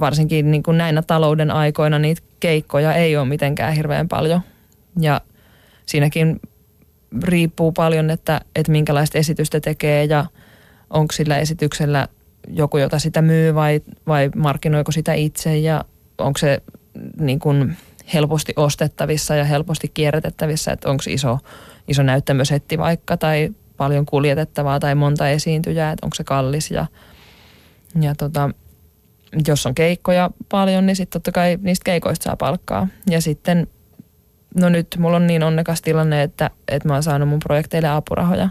varsinkin 0.01 0.51
niin 0.51 0.63
kuin 0.63 0.79
näinä 0.79 1.03
talouden 1.03 1.51
aikoina 1.51 1.99
niitä 1.99 2.23
keikkoja 2.41 2.95
ei 2.95 3.17
ole 3.17 3.29
mitenkään 3.29 3.73
hirveän 3.73 4.09
paljon. 4.09 4.41
Ja 5.01 5.21
siinäkin 5.87 6.41
riippuu 7.23 7.73
paljon, 7.73 8.11
että, 8.11 8.41
että 8.57 8.73
minkälaista 8.73 9.19
esitystä 9.19 9.61
tekee 9.61 10.05
ja 10.05 10.27
onko 10.91 11.13
sillä 11.13 11.39
esityksellä 11.39 12.09
joku, 12.51 12.79
jota 12.79 12.99
sitä 12.99 13.23
myy 13.23 13.55
vai, 13.55 13.81
vai 14.07 14.31
markkinoiko 14.37 14.93
sitä 14.93 15.15
itse 15.15 15.59
ja 15.59 15.85
onko 16.19 16.39
se 16.39 16.63
niin 17.21 17.39
kuin 17.39 17.77
helposti 18.15 18.53
ostettavissa 18.57 19.35
ja 19.35 19.45
helposti 19.45 19.89
kierrätettävissä, 19.89 20.73
että 20.73 20.91
onko 20.91 21.03
iso, 21.09 21.39
iso 21.89 22.03
näyttämösetti 22.03 22.79
vaikka 22.79 23.17
tai 23.17 23.51
paljon 23.77 24.07
kuljetettavaa 24.07 24.81
tai 24.81 24.95
monta 24.95 25.29
esiintyjää, 25.29 25.93
että 25.93 26.07
onko 26.07 26.15
se 26.15 26.25
kallis 26.25 26.71
ja, 26.71 26.87
ja 28.01 28.15
tota, 28.15 28.51
jos 29.49 29.67
on 29.67 29.75
keikkoja 29.75 30.31
paljon, 30.49 30.87
niin 30.87 30.97
sitten 30.97 31.21
totta 31.21 31.33
kai 31.33 31.59
niistä 31.63 31.85
keikoista 31.85 32.25
saa 32.25 32.37
palkkaa. 32.37 32.89
Ja 33.11 33.21
sitten 33.21 33.67
no 34.55 34.69
nyt 34.69 34.87
mulla 34.99 35.17
on 35.17 35.27
niin 35.27 35.43
onnekas 35.43 35.83
tilanne, 35.83 36.23
että, 36.23 36.51
että 36.69 36.89
mä 36.89 36.95
oon 36.95 37.03
saanut 37.03 37.29
mun 37.29 37.39
projekteille 37.39 37.89
apurahoja. 37.89 38.49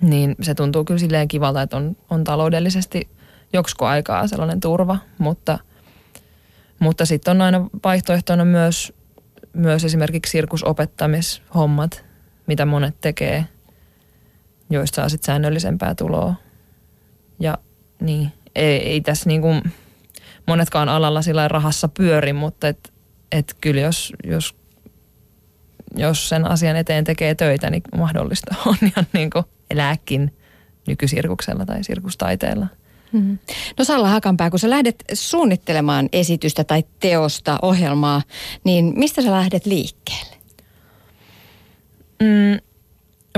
Niin 0.00 0.36
se 0.42 0.54
tuntuu 0.54 0.84
kyllä 0.84 1.00
silleen 1.00 1.28
kivalta, 1.28 1.62
että 1.62 1.76
on, 1.76 1.96
on 2.10 2.24
taloudellisesti 2.24 3.08
joksiko 3.52 3.86
aikaa 3.86 4.26
sellainen 4.26 4.60
turva, 4.60 4.98
mutta, 5.18 5.58
mutta 6.78 7.06
sitten 7.06 7.30
on 7.30 7.40
aina 7.40 7.70
vaihtoehtona 7.84 8.44
myös, 8.44 8.92
myös 9.52 9.84
esimerkiksi 9.84 10.30
sirkusopettamishommat, 10.30 12.04
mitä 12.46 12.66
monet 12.66 13.00
tekee, 13.00 13.44
joista 14.70 14.96
saa 14.96 15.08
sitten 15.08 15.26
säännöllisempää 15.26 15.94
tuloa. 15.94 16.34
Ja 17.40 17.58
niin, 18.00 18.32
ei, 18.54 18.88
ei 18.88 19.00
tässä 19.00 19.28
niin 19.28 19.40
kuin 19.40 19.62
monetkaan 20.46 20.88
alalla 20.88 21.22
sillä 21.22 21.48
rahassa 21.48 21.88
pyöri, 21.88 22.32
mutta 22.32 22.68
et, 22.68 22.92
et 23.32 23.56
kyllä 23.60 23.80
jos, 23.80 24.12
jos 24.24 24.58
jos 25.96 26.28
sen 26.28 26.50
asian 26.50 26.76
eteen 26.76 27.04
tekee 27.04 27.34
töitä, 27.34 27.70
niin 27.70 27.82
mahdollista 27.96 28.54
on 28.66 28.76
ihan 28.82 29.06
niin 29.12 29.30
kuin 29.30 29.44
elääkin 29.70 30.36
nykysirkuksella 30.86 31.66
tai 31.66 31.84
sirkustaiteella. 31.84 32.66
Mm-hmm. 33.12 33.38
No 33.78 33.84
Salla 33.84 34.08
Hakanpää, 34.08 34.50
kun 34.50 34.58
sä 34.58 34.70
lähdet 34.70 35.04
suunnittelemaan 35.12 36.08
esitystä 36.12 36.64
tai 36.64 36.84
teosta, 37.00 37.58
ohjelmaa, 37.62 38.22
niin 38.64 38.92
mistä 38.96 39.22
sä 39.22 39.30
lähdet 39.30 39.66
liikkeelle? 39.66 40.36
Mm, 42.22 42.60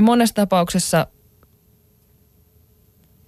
monessa 0.00 0.34
tapauksessa 0.34 1.06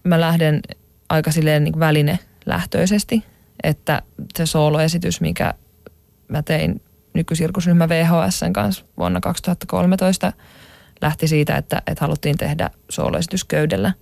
mä 0.04 0.20
lähden 0.20 0.60
aika 1.08 1.32
silleen 1.32 1.64
niin 1.64 1.78
välinelähtöisesti, 1.78 3.22
että 3.62 4.02
se 4.36 4.46
sooloesitys, 4.46 5.20
mikä 5.20 5.54
mä 6.28 6.42
tein 6.42 6.82
nykysirkusryhmä 7.14 7.88
VHSn 7.88 8.52
kanssa 8.52 8.84
vuonna 8.98 9.20
2013 9.20 10.32
lähti 11.02 11.28
siitä, 11.28 11.56
että, 11.56 11.82
että 11.86 12.04
haluttiin 12.04 12.38
tehdä 12.38 12.70
sooloesitys 12.88 13.44
köydellä. 13.44 13.92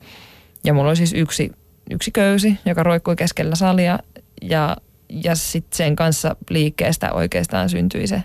Ja 0.65 0.75
mulla 0.75 0.89
oli 0.89 0.97
siis 0.97 1.13
yksi, 1.13 1.53
yksi 1.91 2.11
köysi, 2.11 2.59
joka 2.67 2.83
roikkui 2.83 3.17
keskellä 3.17 3.55
salia 3.55 3.99
ja, 4.43 4.77
ja 5.09 5.35
sitten 5.35 5.77
sen 5.77 5.97
kanssa 5.97 6.37
liikkeestä 6.51 7.13
oikeastaan 7.13 7.69
syntyi 7.69 8.07
se 8.07 8.23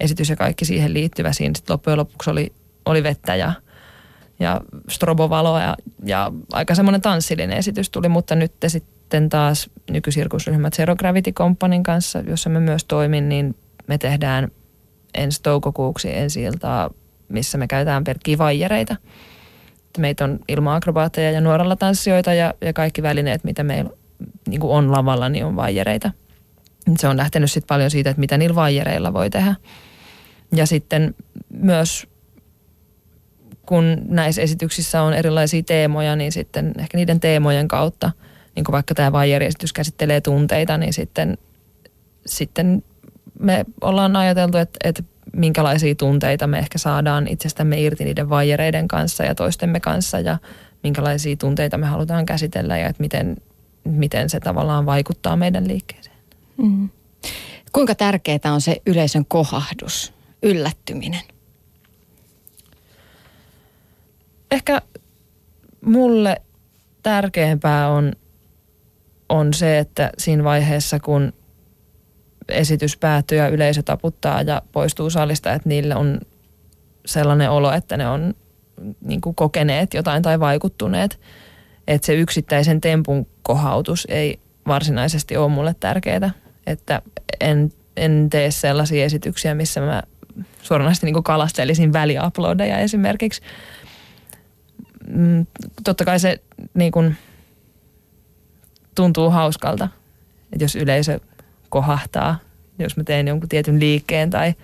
esitys 0.00 0.30
ja 0.30 0.36
kaikki 0.36 0.64
siihen 0.64 0.94
liittyvä. 0.94 1.32
Siinä 1.32 1.52
sitten 1.56 1.74
loppujen 1.74 1.98
lopuksi 1.98 2.30
oli, 2.30 2.52
oli 2.84 3.02
vettä 3.02 3.36
ja, 3.36 3.52
ja 4.40 4.60
strobovaloa 4.88 5.60
ja, 5.60 5.76
ja 6.04 6.32
aika 6.52 6.74
semmoinen 6.74 7.00
tanssillinen 7.00 7.58
esitys 7.58 7.90
tuli, 7.90 8.08
mutta 8.08 8.34
nyt 8.34 8.52
sitten 8.66 9.28
taas 9.28 9.70
nykysirkusryhmä 9.90 10.70
Zero 10.70 10.96
Gravity 10.96 11.32
Companyn 11.32 11.82
kanssa, 11.82 12.18
jossa 12.18 12.50
mä 12.50 12.60
myös 12.60 12.84
toimin, 12.84 13.28
niin 13.28 13.56
me 13.86 13.98
tehdään 13.98 14.48
ensi 15.14 15.42
toukokuuksi 15.42 16.16
ensi 16.16 16.42
iltaa, 16.42 16.90
missä 17.32 17.58
me 17.58 17.68
käytetään 17.68 18.04
pelkkiä 18.04 18.38
vaijereita. 18.38 18.96
Meitä 19.98 20.24
on 20.24 20.38
ilma-akrobaatteja 20.48 21.30
ja 21.30 21.40
nuoralla 21.40 21.76
tanssijoita 21.76 22.34
ja, 22.34 22.54
ja 22.60 22.72
kaikki 22.72 23.02
välineet, 23.02 23.44
mitä 23.44 23.62
meillä 23.62 23.90
niin 24.48 24.60
kuin 24.60 24.72
on 24.72 24.92
lavalla, 24.92 25.28
niin 25.28 25.44
on 25.44 25.56
vaijereita. 25.56 26.10
Se 26.98 27.08
on 27.08 27.16
lähtenyt 27.16 27.52
sitten 27.52 27.68
paljon 27.68 27.90
siitä, 27.90 28.10
että 28.10 28.20
mitä 28.20 28.38
niillä 28.38 28.54
vaijereilla 28.54 29.12
voi 29.12 29.30
tehdä. 29.30 29.54
Ja 30.56 30.66
sitten 30.66 31.14
myös 31.48 32.06
kun 33.66 33.96
näissä 34.08 34.42
esityksissä 34.42 35.02
on 35.02 35.14
erilaisia 35.14 35.62
teemoja, 35.62 36.16
niin 36.16 36.32
sitten 36.32 36.72
ehkä 36.78 36.98
niiden 36.98 37.20
teemojen 37.20 37.68
kautta, 37.68 38.10
niin 38.56 38.64
kuin 38.64 38.72
vaikka 38.72 38.94
tämä 38.94 39.12
vaijeriesitys 39.12 39.72
käsittelee 39.72 40.20
tunteita, 40.20 40.78
niin 40.78 40.92
sitten, 40.92 41.38
sitten 42.26 42.84
me 43.38 43.64
ollaan 43.80 44.16
ajateltu, 44.16 44.58
että, 44.58 44.78
että 44.84 45.02
minkälaisia 45.32 45.94
tunteita 45.94 46.46
me 46.46 46.58
ehkä 46.58 46.78
saadaan 46.78 47.28
itsestämme 47.28 47.80
irti 47.80 48.04
niiden 48.04 48.28
vaijereiden 48.28 48.88
kanssa 48.88 49.24
ja 49.24 49.34
toistemme 49.34 49.80
kanssa 49.80 50.20
ja 50.20 50.38
minkälaisia 50.82 51.36
tunteita 51.36 51.78
me 51.78 51.86
halutaan 51.86 52.26
käsitellä 52.26 52.78
ja 52.78 52.88
että 52.88 53.02
miten, 53.02 53.36
miten 53.84 54.30
se 54.30 54.40
tavallaan 54.40 54.86
vaikuttaa 54.86 55.36
meidän 55.36 55.68
liikkeeseen. 55.68 56.16
Mm. 56.56 56.88
Kuinka 57.72 57.94
tärkeää 57.94 58.52
on 58.52 58.60
se 58.60 58.82
yleisön 58.86 59.24
kohahdus, 59.28 60.12
yllättyminen? 60.42 61.22
Ehkä 64.50 64.82
mulle 65.80 66.42
tärkeämpää 67.02 67.88
on, 67.88 68.12
on 69.28 69.54
se, 69.54 69.78
että 69.78 70.10
siinä 70.18 70.44
vaiheessa, 70.44 71.00
kun 71.00 71.32
esitys 72.52 72.96
päättyy 72.96 73.38
ja 73.38 73.48
yleisö 73.48 73.82
taputtaa 73.82 74.42
ja 74.42 74.62
poistuu 74.72 75.10
salista, 75.10 75.52
että 75.52 75.68
niille 75.68 75.96
on 75.96 76.20
sellainen 77.06 77.50
olo, 77.50 77.72
että 77.72 77.96
ne 77.96 78.08
on 78.08 78.34
niin 79.00 79.20
kuin 79.20 79.34
kokeneet 79.34 79.94
jotain 79.94 80.22
tai 80.22 80.40
vaikuttuneet. 80.40 81.20
Että 81.86 82.06
se 82.06 82.14
yksittäisen 82.14 82.80
tempun 82.80 83.26
kohautus 83.42 84.06
ei 84.10 84.40
varsinaisesti 84.66 85.36
ole 85.36 85.48
mulle 85.48 85.74
tärkeää. 85.80 86.30
Että 86.66 87.02
en, 87.40 87.72
en 87.96 88.28
tee 88.30 88.50
sellaisia 88.50 89.04
esityksiä, 89.04 89.54
missä 89.54 89.80
mä 89.80 90.02
suoranaisesti 90.62 91.06
niin 91.06 91.22
kalastelisin 91.22 91.92
väliuploadeja 91.92 92.78
esimerkiksi. 92.78 93.42
Mm, 95.08 95.46
totta 95.84 96.04
kai 96.04 96.20
se 96.20 96.40
niin 96.74 96.92
kuin, 96.92 97.16
tuntuu 98.94 99.30
hauskalta, 99.30 99.88
että 100.52 100.64
jos 100.64 100.76
yleisö 100.76 101.20
kohahtaa, 101.72 102.38
jos 102.78 102.96
mä 102.96 103.04
teen 103.04 103.28
jonkun 103.28 103.48
tietyn 103.48 103.80
liikkeen 103.80 104.30
tai 104.30 104.54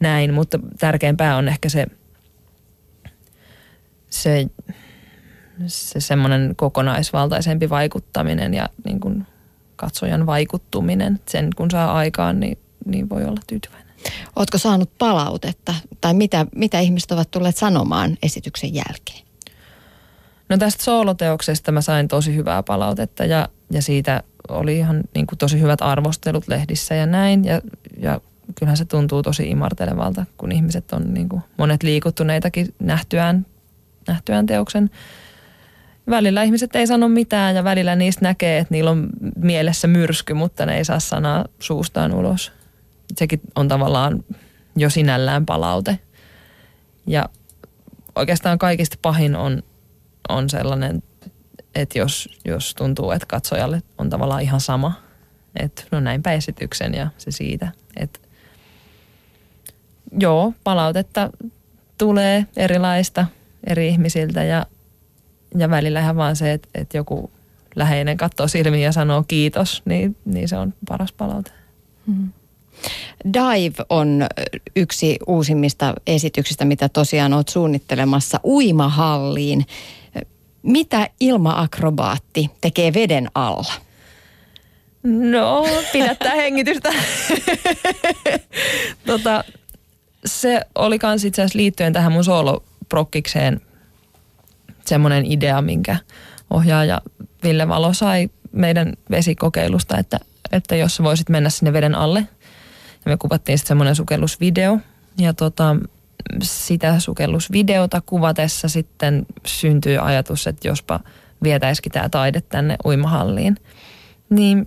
näin, 0.00 0.34
mutta 0.34 0.58
tärkeämpää 0.78 1.36
on 1.36 1.48
ehkä 1.48 1.68
se, 1.68 1.86
se, 4.10 4.46
se 5.66 6.00
semmoinen 6.00 6.54
kokonaisvaltaisempi 6.56 7.70
vaikuttaminen 7.70 8.54
ja 8.54 8.68
niin 8.84 9.00
kuin 9.00 9.26
katsojan 9.76 10.26
vaikuttuminen. 10.26 11.20
Sen 11.28 11.50
kun 11.56 11.70
saa 11.70 11.92
aikaan, 11.92 12.40
niin, 12.40 12.58
niin 12.86 13.10
voi 13.10 13.24
olla 13.24 13.40
tyytyväinen. 13.46 13.94
Oletko 14.36 14.58
saanut 14.58 14.90
palautetta 14.98 15.74
tai 16.00 16.14
mitä, 16.14 16.46
mitä 16.54 16.80
ihmiset 16.80 17.12
ovat 17.12 17.30
tulleet 17.30 17.56
sanomaan 17.56 18.16
esityksen 18.22 18.74
jälkeen? 18.74 19.24
No 20.48 20.58
tästä 20.58 20.84
sooloteoksesta 20.84 21.72
mä 21.72 21.80
sain 21.80 22.08
tosi 22.08 22.34
hyvää 22.34 22.62
palautetta 22.62 23.24
ja, 23.24 23.48
ja 23.70 23.82
siitä 23.82 24.22
oli 24.48 24.78
ihan 24.78 25.00
niin 25.14 25.26
kuin 25.26 25.38
tosi 25.38 25.60
hyvät 25.60 25.82
arvostelut 25.82 26.48
lehdissä 26.48 26.94
ja 26.94 27.06
näin. 27.06 27.44
Ja, 27.44 27.60
ja 27.98 28.20
kyllähän 28.54 28.76
se 28.76 28.84
tuntuu 28.84 29.22
tosi 29.22 29.50
imartelevalta, 29.50 30.26
kun 30.36 30.52
ihmiset 30.52 30.92
on 30.92 31.14
niin 31.14 31.28
kuin 31.28 31.42
monet 31.58 31.82
liikuttuneitakin 31.82 32.74
nähtyään, 32.78 33.46
nähtyään 34.08 34.46
teoksen. 34.46 34.90
Välillä 36.10 36.42
ihmiset 36.42 36.76
ei 36.76 36.86
sano 36.86 37.08
mitään 37.08 37.56
ja 37.56 37.64
välillä 37.64 37.96
niistä 37.96 38.22
näkee, 38.24 38.58
että 38.58 38.74
niillä 38.74 38.90
on 38.90 39.08
mielessä 39.36 39.88
myrsky, 39.88 40.34
mutta 40.34 40.66
ne 40.66 40.76
ei 40.76 40.84
saa 40.84 41.00
sanaa 41.00 41.44
suustaan 41.58 42.14
ulos. 42.14 42.52
Sekin 43.16 43.40
on 43.54 43.68
tavallaan 43.68 44.24
jo 44.76 44.90
sinällään 44.90 45.46
palaute. 45.46 45.98
Ja 47.06 47.24
oikeastaan 48.14 48.58
kaikista 48.58 48.96
pahin 49.02 49.36
on, 49.36 49.62
on 50.28 50.50
sellainen 50.50 51.02
että 51.74 51.98
jos, 51.98 52.28
jos 52.44 52.74
tuntuu, 52.74 53.10
että 53.10 53.26
katsojalle 53.26 53.82
on 53.98 54.10
tavallaan 54.10 54.42
ihan 54.42 54.60
sama, 54.60 54.92
että 55.60 55.82
no 55.90 56.00
näinpä 56.00 56.32
esityksen 56.32 56.94
ja 56.94 57.08
se 57.18 57.30
siitä. 57.30 57.72
Että 57.96 58.20
joo, 60.20 60.52
palautetta 60.64 61.30
tulee 61.98 62.46
erilaista 62.56 63.26
eri 63.66 63.88
ihmisiltä 63.88 64.44
ja, 64.44 64.66
ja 65.58 65.70
välillä 65.70 66.00
ihan 66.00 66.16
vaan 66.16 66.36
se, 66.36 66.52
että, 66.52 66.68
että 66.74 66.96
joku 66.96 67.30
läheinen 67.76 68.16
katsoo 68.16 68.48
silmiin 68.48 68.82
ja 68.82 68.92
sanoo 68.92 69.24
kiitos, 69.28 69.82
niin, 69.84 70.16
niin 70.24 70.48
se 70.48 70.56
on 70.56 70.74
paras 70.88 71.12
palaute. 71.12 71.50
Hmm. 72.06 72.32
Dive 73.24 73.84
on 73.88 74.26
yksi 74.76 75.18
uusimmista 75.26 75.94
esityksistä, 76.06 76.64
mitä 76.64 76.88
tosiaan 76.88 77.32
olet 77.32 77.48
suunnittelemassa 77.48 78.40
uimahalliin. 78.44 79.66
Mitä 80.64 81.08
ilmaakrobaatti 81.20 82.50
tekee 82.60 82.94
veden 82.94 83.28
alla? 83.34 83.72
No, 85.02 85.66
pidättää 85.92 86.34
hengitystä. 86.34 86.92
tota, 89.06 89.44
se 90.24 90.60
oli 90.74 90.98
kans 90.98 91.24
itse 91.24 91.42
asiassa 91.42 91.56
liittyen 91.56 91.92
tähän 91.92 92.12
mun 92.12 92.24
sooloprokkikseen 92.24 93.60
semmoinen 94.86 95.32
idea, 95.32 95.62
minkä 95.62 95.96
ohjaaja 96.50 97.00
Ville 97.42 97.68
Valo 97.68 97.92
sai 97.92 98.30
meidän 98.52 98.92
vesikokeilusta, 99.10 99.98
että, 99.98 100.20
että 100.52 100.76
jos 100.76 101.02
voisit 101.02 101.28
mennä 101.28 101.50
sinne 101.50 101.72
veden 101.72 101.94
alle. 101.94 102.18
Ja 103.04 103.10
me 103.10 103.16
kuvattiin 103.16 103.58
sitten 103.58 103.68
semmoinen 103.68 103.96
sukellusvideo. 103.96 104.78
Ja 105.18 105.34
tota, 105.34 105.76
sitä 106.42 107.00
sukellusvideota 107.00 108.02
kuvatessa 108.06 108.68
sitten 108.68 109.26
syntyy 109.46 109.98
ajatus, 109.98 110.46
että 110.46 110.68
jospa 110.68 111.00
vietäisikin 111.42 111.92
tämä 111.92 112.08
taide 112.08 112.40
tänne 112.40 112.76
uimahalliin. 112.84 113.56
Niin 114.30 114.64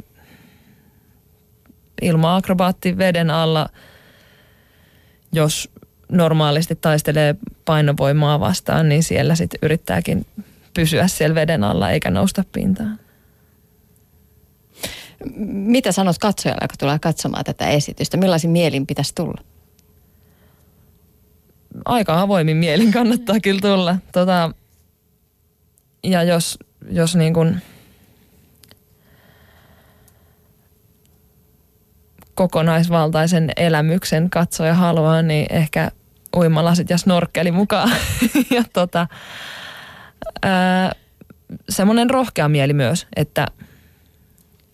ilma-akrobaatti 2.01 2.97
veden 2.97 3.31
alla, 3.31 3.69
jos 5.31 5.69
normaalisti 6.11 6.75
taistelee 6.75 7.35
painovoimaa 7.65 8.39
vastaan, 8.39 8.89
niin 8.89 9.03
siellä 9.03 9.35
sitten 9.35 9.59
yrittääkin 9.61 10.25
pysyä 10.73 11.07
siellä 11.07 11.35
veden 11.35 11.63
alla 11.63 11.91
eikä 11.91 12.11
nousta 12.11 12.43
pintaan. 12.51 12.99
Mitä 15.47 15.91
sanot 15.91 16.17
katsojalle, 16.17 16.61
joka 16.61 16.75
tulee 16.79 16.99
katsomaan 16.99 17.43
tätä 17.43 17.67
esitystä? 17.67 18.17
Millaisin 18.17 18.49
mielin 18.49 18.87
pitäisi 18.87 19.15
tulla? 19.15 19.41
Aika 21.85 22.21
avoimin 22.21 22.57
mielin 22.57 22.91
kannattaa 22.91 23.39
kyllä 23.43 23.61
tulla. 23.61 23.95
Tota, 24.11 24.51
ja 26.03 26.23
jos, 26.23 26.59
jos 26.89 27.15
niin 27.15 27.33
kuin 27.33 27.61
kokonaisvaltaisen 32.35 33.51
elämyksen 33.57 34.29
katsoja 34.29 34.73
haluaa, 34.73 35.21
niin 35.21 35.45
ehkä 35.49 35.91
uimalasit 36.35 36.89
ja 36.89 36.97
snorkkeli 36.97 37.51
mukaan. 37.51 37.91
ja 38.55 38.63
tota, 38.73 39.07
semmoinen 41.69 42.09
rohkea 42.09 42.49
mieli 42.49 42.73
myös, 42.73 43.07
että, 43.15 43.47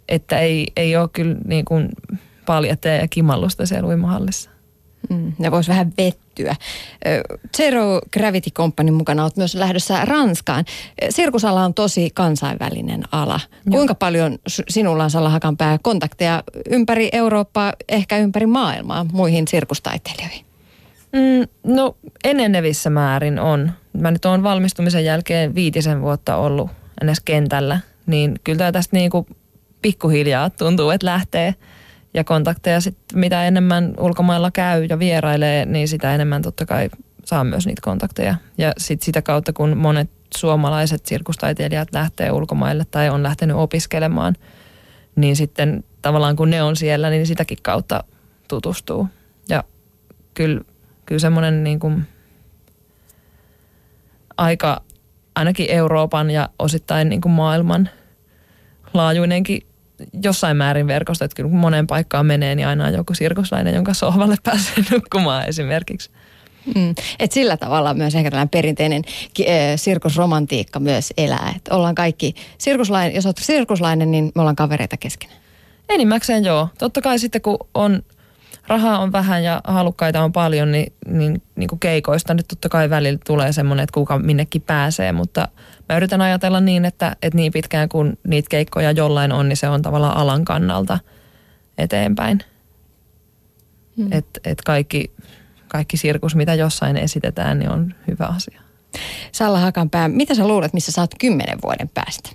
että 0.09 0.39
ei, 0.39 0.67
ei 0.75 0.97
ole 0.97 1.09
kyllä 1.13 1.35
niin 1.45 1.65
kuin 1.65 1.89
paljatteja 2.45 2.95
ja 2.95 3.07
kimallusta 3.07 3.65
siellä 3.65 3.87
uimahallissa. 3.87 4.52
Mm, 5.09 5.33
ne 5.39 5.51
vois 5.51 5.67
vähän 5.67 5.93
vettyä. 5.97 6.55
Zero 7.57 8.01
Gravity 8.13 8.49
Company 8.51 8.91
mukana 8.91 9.23
olet 9.23 9.37
myös 9.37 9.55
lähdössä 9.55 10.05
Ranskaan. 10.05 10.65
Sirkusala 11.09 11.65
on 11.65 11.73
tosi 11.73 12.09
kansainvälinen 12.13 13.03
ala. 13.11 13.39
Joo. 13.65 13.77
Kuinka 13.77 13.95
paljon 13.95 14.39
sinulla 14.69 15.03
on 15.03 15.11
Salla 15.11 15.29
Hakanpää 15.29 15.77
kontakteja 15.81 16.43
ympäri 16.69 17.09
Eurooppaa, 17.11 17.73
ehkä 17.89 18.17
ympäri 18.17 18.45
maailmaa 18.45 19.05
muihin 19.11 19.47
sirkustaiteilijoihin? 19.47 20.45
Mm, 21.13 21.73
no 21.73 21.95
enenevissä 22.23 22.89
määrin 22.89 23.39
on. 23.39 23.71
Mä 23.93 24.11
nyt 24.11 24.25
oon 24.25 24.43
valmistumisen 24.43 25.05
jälkeen 25.05 25.55
viitisen 25.55 26.01
vuotta 26.01 26.35
ollut 26.35 26.71
edes 27.01 27.19
kentällä, 27.19 27.79
niin 28.05 28.39
kyllä 28.43 28.71
tästä 28.71 28.95
niinku 28.95 29.27
pikkuhiljaa 29.81 30.49
tuntuu, 30.49 30.89
että 30.89 31.05
lähtee– 31.07 31.55
ja 32.13 32.23
kontakteja 32.23 32.81
sitten 32.81 33.19
mitä 33.19 33.45
enemmän 33.45 33.93
ulkomailla 33.99 34.51
käy 34.51 34.85
ja 34.85 34.99
vierailee, 34.99 35.65
niin 35.65 35.87
sitä 35.87 36.15
enemmän 36.15 36.41
totta 36.41 36.65
kai 36.65 36.89
saa 37.25 37.43
myös 37.43 37.65
niitä 37.65 37.81
kontakteja. 37.81 38.35
Ja 38.57 38.73
sitten 38.77 39.05
sitä 39.05 39.21
kautta, 39.21 39.53
kun 39.53 39.77
monet 39.77 40.09
suomalaiset 40.37 41.05
sirkustaiteilijat 41.05 41.87
lähtee 41.91 42.31
ulkomaille 42.31 42.85
tai 42.91 43.09
on 43.09 43.23
lähtenyt 43.23 43.57
opiskelemaan, 43.57 44.35
niin 45.15 45.35
sitten 45.35 45.83
tavallaan 46.01 46.35
kun 46.35 46.49
ne 46.49 46.63
on 46.63 46.75
siellä, 46.75 47.09
niin 47.09 47.27
sitäkin 47.27 47.57
kautta 47.61 48.03
tutustuu. 48.47 49.07
Ja 49.49 49.63
kyllä, 50.33 50.61
kyllä 51.05 51.19
semmoinen 51.19 51.63
niin 51.63 51.79
kuin 51.79 52.07
aika 54.37 54.81
ainakin 55.35 55.69
Euroopan 55.69 56.31
ja 56.31 56.49
osittain 56.59 57.09
niin 57.09 57.21
kuin 57.21 57.31
maailman 57.31 57.89
laajuinenkin 58.93 59.61
jossain 60.23 60.57
määrin 60.57 60.87
verkosto, 60.87 61.25
että 61.25 61.35
kyllä 61.35 61.49
kun 61.49 61.59
moneen 61.59 61.87
paikkaan 61.87 62.25
menee, 62.25 62.55
niin 62.55 62.67
aina 62.67 62.85
on 62.85 62.93
joku 62.93 63.13
sirkuslainen, 63.13 63.75
jonka 63.75 63.93
sohvalle 63.93 64.35
pääsee 64.43 64.83
nukkumaan 64.91 65.47
esimerkiksi. 65.47 66.09
Mm. 66.75 66.95
Et 67.19 67.31
sillä 67.31 67.57
tavalla 67.57 67.93
myös 67.93 68.15
ehkä 68.15 68.31
tällainen 68.31 68.49
perinteinen 68.49 69.03
äh, 69.39 69.45
sirkusromantiikka 69.75 70.79
myös 70.79 71.13
elää. 71.17 71.53
Et 71.55 71.67
ollaan 71.67 71.95
kaikki, 71.95 72.33
sirkuslainen, 72.57 73.15
jos 73.15 73.25
olet 73.25 73.37
sirkuslainen, 73.37 74.11
niin 74.11 74.31
me 74.35 74.41
ollaan 74.41 74.55
kavereita 74.55 74.97
keskenään. 74.97 75.39
Enimmäkseen 75.89 76.43
joo. 76.43 76.67
Totta 76.77 77.01
kai 77.01 77.19
sitten 77.19 77.41
kun 77.41 77.57
on 77.73 78.03
rahaa 78.67 78.99
on 78.99 79.11
vähän 79.11 79.43
ja 79.43 79.61
halukkaita 79.63 80.23
on 80.23 80.31
paljon, 80.31 80.71
niin, 80.71 80.93
niin, 81.07 81.41
niin 81.55 81.67
kuin 81.67 81.79
keikoista 81.79 82.33
nyt 82.33 82.47
totta 82.47 82.69
kai 82.69 82.89
välillä 82.89 83.19
tulee 83.25 83.53
semmoinen, 83.53 83.83
että 83.83 83.93
kuka 83.93 84.19
minnekin 84.19 84.61
pääsee, 84.61 85.11
mutta 85.11 85.47
mä 85.89 85.97
yritän 85.97 86.21
ajatella 86.21 86.59
niin, 86.59 86.85
että, 86.85 87.15
että 87.21 87.37
niin 87.37 87.51
pitkään 87.51 87.89
kuin 87.89 88.19
niitä 88.27 88.49
keikkoja 88.49 88.91
jollain 88.91 89.31
on, 89.31 89.49
niin 89.49 89.57
se 89.57 89.69
on 89.69 89.81
tavallaan 89.81 90.17
alan 90.17 90.45
kannalta 90.45 90.99
eteenpäin. 91.77 92.39
Hmm. 93.97 94.11
Että 94.11 94.39
et 94.43 94.61
kaikki, 94.61 95.11
kaikki 95.67 95.97
sirkus, 95.97 96.35
mitä 96.35 96.53
jossain 96.53 96.97
esitetään, 96.97 97.59
niin 97.59 97.69
on 97.69 97.95
hyvä 98.07 98.25
asia. 98.25 98.61
Salla 99.31 99.59
Hakanpää, 99.59 100.07
mitä 100.07 100.35
sä 100.35 100.47
luulet, 100.47 100.73
missä 100.73 100.91
sä 100.91 101.01
oot 101.01 101.15
kymmenen 101.19 101.61
vuoden 101.63 101.89
päästä? 101.93 102.29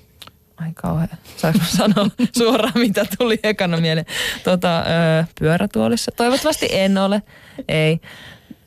Ai 0.60 0.70
kauhean. 0.74 1.08
Saanko 1.36 1.64
sanoa 1.64 2.10
suoraan, 2.38 2.72
mitä 2.74 3.06
tuli 3.18 3.40
ekana 3.42 3.76
mieleen? 3.76 4.06
Tota, 4.44 4.78
öö, 4.78 5.24
pyörätuolissa. 5.38 6.12
Toivottavasti 6.16 6.68
en 6.70 6.98
ole. 6.98 7.22
Ei, 7.68 8.00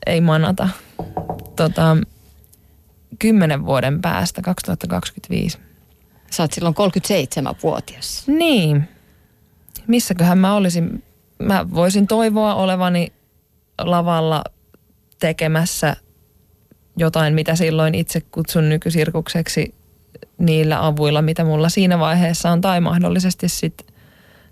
ei 0.05 0.21
manata. 0.21 0.69
Tota, 1.55 1.97
kymmenen 3.19 3.65
vuoden 3.65 4.01
päästä, 4.01 4.41
2025. 4.41 5.59
Sä 6.31 6.43
oot 6.43 6.53
silloin 6.53 6.75
37-vuotias. 6.75 8.23
Niin. 8.27 8.89
Missäköhän 9.87 10.37
mä 10.37 10.55
olisin? 10.55 11.03
Mä 11.39 11.65
voisin 11.73 12.07
toivoa 12.07 12.55
olevani 12.55 13.07
lavalla 13.81 14.43
tekemässä 15.19 15.95
jotain, 16.97 17.33
mitä 17.33 17.55
silloin 17.55 17.95
itse 17.95 18.21
kutsun 18.21 18.69
nykysirkukseksi 18.69 19.73
niillä 20.37 20.85
avuilla, 20.85 21.21
mitä 21.21 21.43
mulla 21.43 21.69
siinä 21.69 21.99
vaiheessa 21.99 22.51
on, 22.51 22.61
tai 22.61 22.81
mahdollisesti 22.81 23.49
sitten 23.49 23.87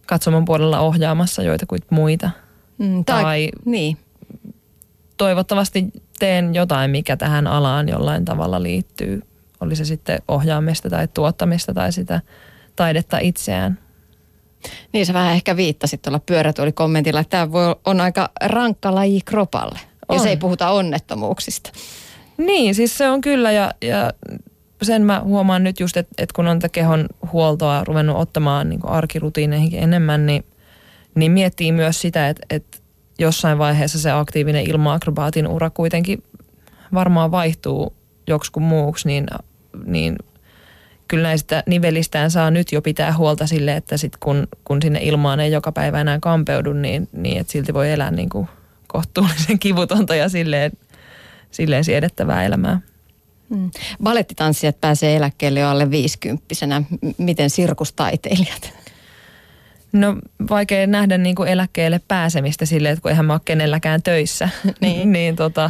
katsomon 0.05 0.45
puolella 0.45 0.79
ohjaamassa 0.79 1.43
joitakuit 1.43 1.83
muita. 1.89 2.29
Mm, 2.77 3.05
tai, 3.05 3.23
tai 3.23 3.49
niin. 3.65 3.97
toivottavasti 5.17 5.85
teen 6.19 6.55
jotain, 6.55 6.91
mikä 6.91 7.17
tähän 7.17 7.47
alaan 7.47 7.89
jollain 7.89 8.25
tavalla 8.25 8.63
liittyy. 8.63 9.21
Oli 9.61 9.75
se 9.75 9.85
sitten 9.85 10.21
ohjaamista 10.27 10.89
tai 10.89 11.07
tuottamista 11.07 11.73
tai 11.73 11.91
sitä 11.91 12.21
taidetta 12.75 13.19
itseään. 13.19 13.79
Niin 14.93 15.05
sä 15.05 15.13
vähän 15.13 15.33
ehkä 15.33 15.55
viittasit 15.55 16.01
tuolla 16.01 16.19
pyörätuolikommentilla, 16.19 17.19
että 17.19 17.29
tämä 17.29 17.51
voi, 17.51 17.75
on 17.85 18.01
aika 18.01 18.29
rankka 18.41 18.95
laji 18.95 19.21
kropalle. 19.25 19.79
On. 20.09 20.15
Ja 20.15 20.23
se 20.23 20.29
ei 20.29 20.37
puhuta 20.37 20.69
onnettomuuksista. 20.69 21.71
Niin, 22.37 22.75
siis 22.75 22.97
se 22.97 23.09
on 23.09 23.21
kyllä 23.21 23.51
ja, 23.51 23.73
ja 23.81 24.13
sen 24.81 25.01
mä 25.01 25.21
huomaan 25.23 25.63
nyt 25.63 25.79
just, 25.79 25.97
että, 25.97 26.13
että 26.17 26.33
kun 26.33 26.47
on 26.47 26.59
tätä 26.59 26.71
kehon 26.71 27.05
huoltoa 27.31 27.83
ruvennut 27.83 28.17
ottamaan 28.17 28.69
niin 28.69 28.79
arkirutiineihin 28.85 29.83
enemmän, 29.83 30.25
niin, 30.25 30.45
niin 31.15 31.31
miettii 31.31 31.71
myös 31.71 32.01
sitä, 32.01 32.29
että, 32.29 32.45
että 32.49 32.77
jossain 33.19 33.57
vaiheessa 33.57 33.99
se 33.99 34.11
aktiivinen 34.11 34.69
ilma-akrobaatin 34.69 35.47
ura 35.47 35.69
kuitenkin 35.69 36.23
varmaan 36.93 37.31
vaihtuu 37.31 37.93
joksikun 38.27 38.63
muuksi, 38.63 39.07
niin, 39.07 39.27
niin 39.85 40.15
kyllä 41.07 41.23
näistä 41.23 41.63
nivelistään 41.67 42.31
saa 42.31 42.51
nyt 42.51 42.71
jo 42.71 42.81
pitää 42.81 43.17
huolta 43.17 43.47
sille, 43.47 43.75
että 43.75 43.97
sit 43.97 44.17
kun, 44.19 44.47
kun 44.63 44.81
sinne 44.81 44.99
ilmaan 45.03 45.39
ei 45.39 45.51
joka 45.51 45.71
päivä 45.71 46.01
enää 46.01 46.19
kampeudu, 46.21 46.73
niin, 46.73 47.09
niin 47.13 47.37
että 47.37 47.51
silti 47.51 47.73
voi 47.73 47.91
elää 47.91 48.11
niin 48.11 48.29
kuin 48.29 48.47
kohtuullisen 48.87 49.59
kivutonta 49.59 50.15
ja 50.15 50.29
silleen, 50.29 50.71
silleen 51.51 51.83
siedettävää 51.83 52.43
elämää. 52.43 52.79
Hmm. 53.49 53.71
Balettitanssijat 54.03 54.81
pääsee 54.81 55.15
eläkkeelle 55.15 55.59
jo 55.59 55.69
alle 55.69 55.91
viisikymppisenä. 55.91 56.83
Miten 57.17 57.49
sirkustaiteilijat? 57.49 58.73
No 59.91 60.17
vaikea 60.49 60.87
nähdä 60.87 61.17
niin 61.17 61.35
kuin 61.35 61.49
eläkkeelle 61.49 62.01
pääsemistä 62.07 62.65
silleen, 62.65 62.93
että 62.93 63.01
kun 63.01 63.11
eihän 63.11 63.25
mä 63.25 63.33
ole 63.33 63.41
kenelläkään 63.45 64.03
töissä. 64.03 64.49
niin. 64.81 65.11
niin 65.13 65.35
tota, 65.35 65.69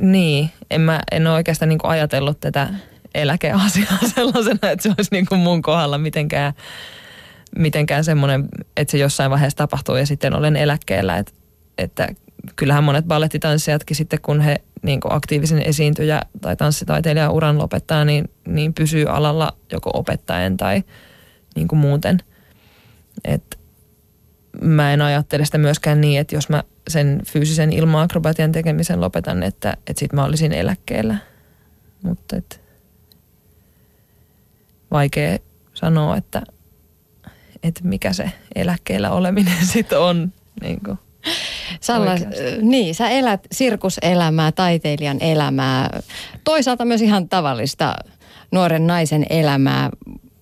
niin, 0.00 0.50
en 0.70 0.80
mä 0.80 1.00
en 1.12 1.26
ole 1.26 1.34
oikeastaan 1.34 1.68
niin 1.68 1.78
kuin 1.78 1.90
ajatellut 1.90 2.40
tätä 2.40 2.68
eläkeasiaa 3.14 3.98
sellaisena, 4.14 4.70
että 4.70 4.82
se 4.82 4.88
olisi 4.88 5.08
niin 5.12 5.26
kuin 5.26 5.40
mun 5.40 5.62
kohdalla 5.62 5.98
mitenkään, 5.98 6.52
mitenkään 7.58 8.04
semmoinen, 8.04 8.48
että 8.76 8.90
se 8.90 8.98
jossain 8.98 9.30
vaiheessa 9.30 9.56
tapahtuu 9.56 9.96
ja 9.96 10.06
sitten 10.06 10.34
olen 10.34 10.56
eläkkeellä. 10.56 11.16
Että, 11.16 11.32
että 11.78 12.08
kyllähän 12.56 12.84
monet 12.84 13.04
ballettitanssijatkin 13.04 13.96
sitten, 13.96 14.20
kun 14.22 14.40
he 14.40 14.56
niin 14.82 15.00
kuin 15.00 15.12
aktiivisen 15.12 15.62
esiintyjä 15.62 16.22
tai 16.40 16.56
tanssitaiteilijan 16.56 17.32
uran 17.32 17.58
lopettaa, 17.58 18.04
niin, 18.04 18.30
niin 18.46 18.74
pysyy 18.74 19.06
alalla 19.06 19.56
joko 19.72 19.90
opettajan 19.94 20.56
tai 20.56 20.82
niin 21.56 21.68
kuin 21.68 21.78
muuten. 21.78 22.18
Et 23.24 23.58
mä 24.60 24.92
en 24.92 25.02
ajattele 25.02 25.44
sitä 25.44 25.58
myöskään 25.58 26.00
niin, 26.00 26.20
että 26.20 26.34
jos 26.34 26.48
mä 26.48 26.62
sen 26.88 27.20
fyysisen 27.26 27.72
ilma-akrobatian 27.72 28.52
tekemisen 28.52 29.00
lopetan, 29.00 29.42
että, 29.42 29.76
että 29.86 30.00
sit 30.00 30.12
mä 30.12 30.24
olisin 30.24 30.52
eläkkeellä. 30.52 31.16
Mutta 32.02 32.36
et, 32.36 32.60
vaikea 34.90 35.38
sanoa, 35.74 36.16
että, 36.16 36.42
että 37.62 37.80
mikä 37.84 38.12
se 38.12 38.32
eläkkeellä 38.54 39.10
oleminen 39.10 39.66
sitten 39.72 40.00
on. 40.00 40.32
Niin 40.60 40.80
kuin. 40.84 40.98
Salla, 41.80 42.10
niin, 42.62 42.94
sä 42.94 43.08
elät 43.08 43.40
sirkuselämää, 43.52 44.52
taiteilijan 44.52 45.16
elämää, 45.20 46.00
toisaalta 46.44 46.84
myös 46.84 47.02
ihan 47.02 47.28
tavallista 47.28 47.94
nuoren 48.50 48.86
naisen 48.86 49.26
elämää. 49.30 49.90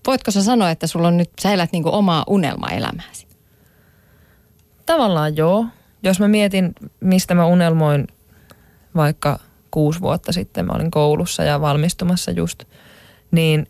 Voitko 0.06 0.30
sä 0.30 0.42
sanoa, 0.42 0.70
että 0.70 0.86
sulla 0.86 1.08
on 1.08 1.16
nyt, 1.16 1.30
sä 1.40 1.52
elät 1.52 1.72
niin 1.72 1.86
omaa 1.86 2.24
unelmaelämääsi? 2.26 3.26
Tavallaan 4.86 5.36
joo. 5.36 5.66
Jos 6.02 6.20
mä 6.20 6.28
mietin, 6.28 6.72
mistä 7.00 7.34
mä 7.34 7.46
unelmoin 7.46 8.06
vaikka 8.96 9.38
kuusi 9.70 10.00
vuotta 10.00 10.32
sitten, 10.32 10.66
mä 10.66 10.72
olin 10.72 10.90
koulussa 10.90 11.44
ja 11.44 11.60
valmistumassa 11.60 12.30
just, 12.30 12.64
niin 13.30 13.66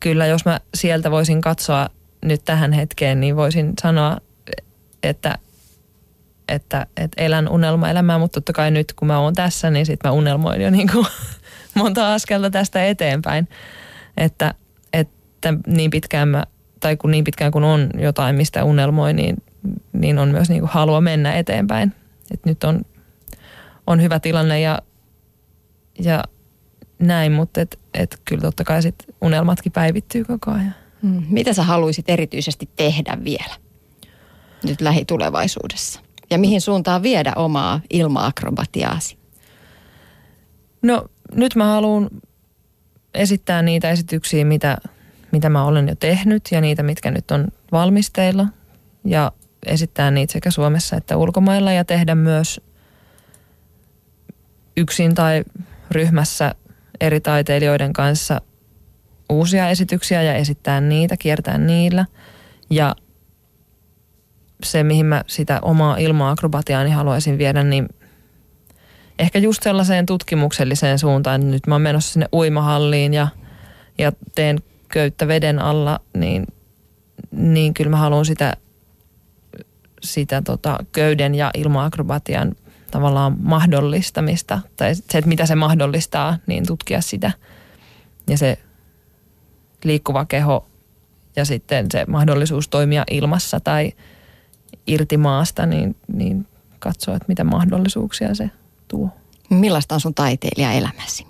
kyllä 0.00 0.26
jos 0.26 0.44
mä 0.44 0.60
sieltä 0.74 1.10
voisin 1.10 1.40
katsoa 1.40 1.88
nyt 2.24 2.44
tähän 2.44 2.72
hetkeen, 2.72 3.20
niin 3.20 3.36
voisin 3.36 3.72
sanoa, 3.82 4.18
että 5.02 5.38
että, 6.48 6.86
että 6.96 7.22
elän 7.22 7.48
unelmaelämää, 7.48 8.18
mutta 8.18 8.40
totta 8.40 8.52
kai 8.52 8.70
nyt 8.70 8.92
kun 8.92 9.08
mä 9.08 9.18
oon 9.18 9.34
tässä, 9.34 9.70
niin 9.70 9.86
sit 9.86 10.00
mä 10.04 10.10
unelmoin 10.10 10.60
jo 10.60 10.70
niin 10.70 10.88
kuin 10.92 11.06
monta 11.74 12.14
askelta 12.14 12.50
tästä 12.50 12.86
eteenpäin. 12.86 13.48
Että, 14.16 14.54
että 14.92 15.54
niin 15.66 15.90
pitkään 15.90 16.28
mä, 16.28 16.44
tai 16.80 16.96
kun 16.96 17.10
niin 17.10 17.24
pitkään 17.24 17.52
kun 17.52 17.64
on 17.64 17.90
jotain, 17.98 18.36
mistä 18.36 18.64
unelmoi, 18.64 19.12
niin, 19.12 19.36
niin 19.92 20.18
on 20.18 20.28
myös 20.28 20.48
niin 20.48 20.60
kuin 20.60 20.70
halua 20.70 21.00
mennä 21.00 21.32
eteenpäin. 21.32 21.92
Et 22.30 22.46
nyt 22.46 22.64
on, 22.64 22.80
on 23.86 24.02
hyvä 24.02 24.20
tilanne 24.20 24.60
ja, 24.60 24.78
ja 25.98 26.24
näin, 26.98 27.32
mutta 27.32 27.60
et, 27.60 27.78
et 27.94 28.20
kyllä 28.24 28.42
totta 28.42 28.64
kai 28.64 28.82
sit 28.82 28.94
unelmatkin 29.20 29.72
päivittyy 29.72 30.24
koko 30.24 30.50
ajan. 30.50 30.74
Hmm. 31.02 31.22
Mitä 31.28 31.52
sä 31.52 31.62
haluaisit 31.62 32.10
erityisesti 32.10 32.68
tehdä 32.76 33.18
vielä 33.24 33.54
nyt 34.64 34.80
lähitulevaisuudessa? 34.80 36.03
Ja 36.34 36.38
mihin 36.38 36.60
suuntaan 36.60 37.02
viedä 37.02 37.32
omaa 37.36 37.80
ilma-akrobatiaasi? 37.90 39.18
No 40.82 41.06
nyt 41.34 41.54
mä 41.54 41.64
haluan 41.64 42.10
esittää 43.14 43.62
niitä 43.62 43.90
esityksiä, 43.90 44.44
mitä, 44.44 44.78
mitä 45.32 45.48
mä 45.48 45.64
olen 45.64 45.88
jo 45.88 45.94
tehnyt 45.94 46.42
ja 46.50 46.60
niitä, 46.60 46.82
mitkä 46.82 47.10
nyt 47.10 47.30
on 47.30 47.48
valmisteilla. 47.72 48.46
Ja 49.04 49.32
esittää 49.66 50.10
niitä 50.10 50.32
sekä 50.32 50.50
Suomessa 50.50 50.96
että 50.96 51.16
ulkomailla 51.16 51.72
ja 51.72 51.84
tehdä 51.84 52.14
myös 52.14 52.60
yksin 54.76 55.14
tai 55.14 55.44
ryhmässä 55.90 56.54
eri 57.00 57.20
taiteilijoiden 57.20 57.92
kanssa 57.92 58.40
uusia 59.28 59.68
esityksiä 59.68 60.22
ja 60.22 60.34
esittää 60.34 60.80
niitä, 60.80 61.16
kiertää 61.16 61.58
niillä. 61.58 62.06
Ja 62.70 62.96
se, 64.62 64.82
mihin 64.82 65.06
mä 65.06 65.24
sitä 65.26 65.58
omaa 65.62 65.96
ilma-akrobatiaani 65.96 66.90
haluaisin 66.90 67.38
viedä, 67.38 67.62
niin 67.62 67.88
ehkä 69.18 69.38
just 69.38 69.62
sellaiseen 69.62 70.06
tutkimukselliseen 70.06 70.98
suuntaan. 70.98 71.50
Nyt 71.50 71.66
mä 71.66 71.74
oon 71.74 71.82
menossa 71.82 72.12
sinne 72.12 72.28
uimahalliin 72.32 73.14
ja, 73.14 73.28
ja 73.98 74.12
teen 74.34 74.58
köyttä 74.88 75.28
veden 75.28 75.58
alla, 75.58 76.00
niin, 76.16 76.46
niin 77.30 77.74
kyllä 77.74 77.90
mä 77.90 77.96
haluan 77.96 78.24
sitä, 78.24 78.56
sitä 80.02 80.42
tota, 80.42 80.78
köyden 80.92 81.34
ja 81.34 81.50
ilma-akrobatian 81.54 82.56
tavallaan 82.90 83.36
mahdollistamista. 83.38 84.60
Tai 84.76 84.94
se, 84.94 85.18
että 85.18 85.28
mitä 85.28 85.46
se 85.46 85.54
mahdollistaa, 85.54 86.38
niin 86.46 86.66
tutkia 86.66 87.00
sitä. 87.00 87.32
Ja 88.28 88.38
se 88.38 88.58
liikkuva 89.84 90.24
keho 90.24 90.66
ja 91.36 91.44
sitten 91.44 91.86
se 91.90 92.04
mahdollisuus 92.08 92.68
toimia 92.68 93.04
ilmassa 93.10 93.60
tai– 93.60 93.92
irti 94.86 95.16
maasta, 95.16 95.66
niin, 95.66 95.96
niin 96.12 96.46
katsoa, 96.78 97.16
että 97.16 97.28
mitä 97.28 97.44
mahdollisuuksia 97.44 98.34
se 98.34 98.50
tuo. 98.88 99.08
Millaista 99.50 99.94
on 99.94 100.00
sun 100.00 100.14
taiteilijaelämäsi? 100.14 101.26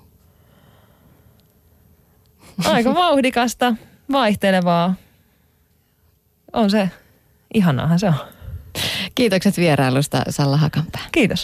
Aika 2.64 2.94
vauhdikasta, 2.94 3.74
vaihtelevaa. 4.12 4.94
On 6.52 6.70
se, 6.70 6.90
ihanahan 7.54 7.98
se 7.98 8.06
on. 8.06 8.14
Kiitokset 9.14 9.56
vierailusta 9.56 10.22
Salla 10.28 10.56
Hakanpää. 10.56 11.02
Kiitos. 11.12 11.42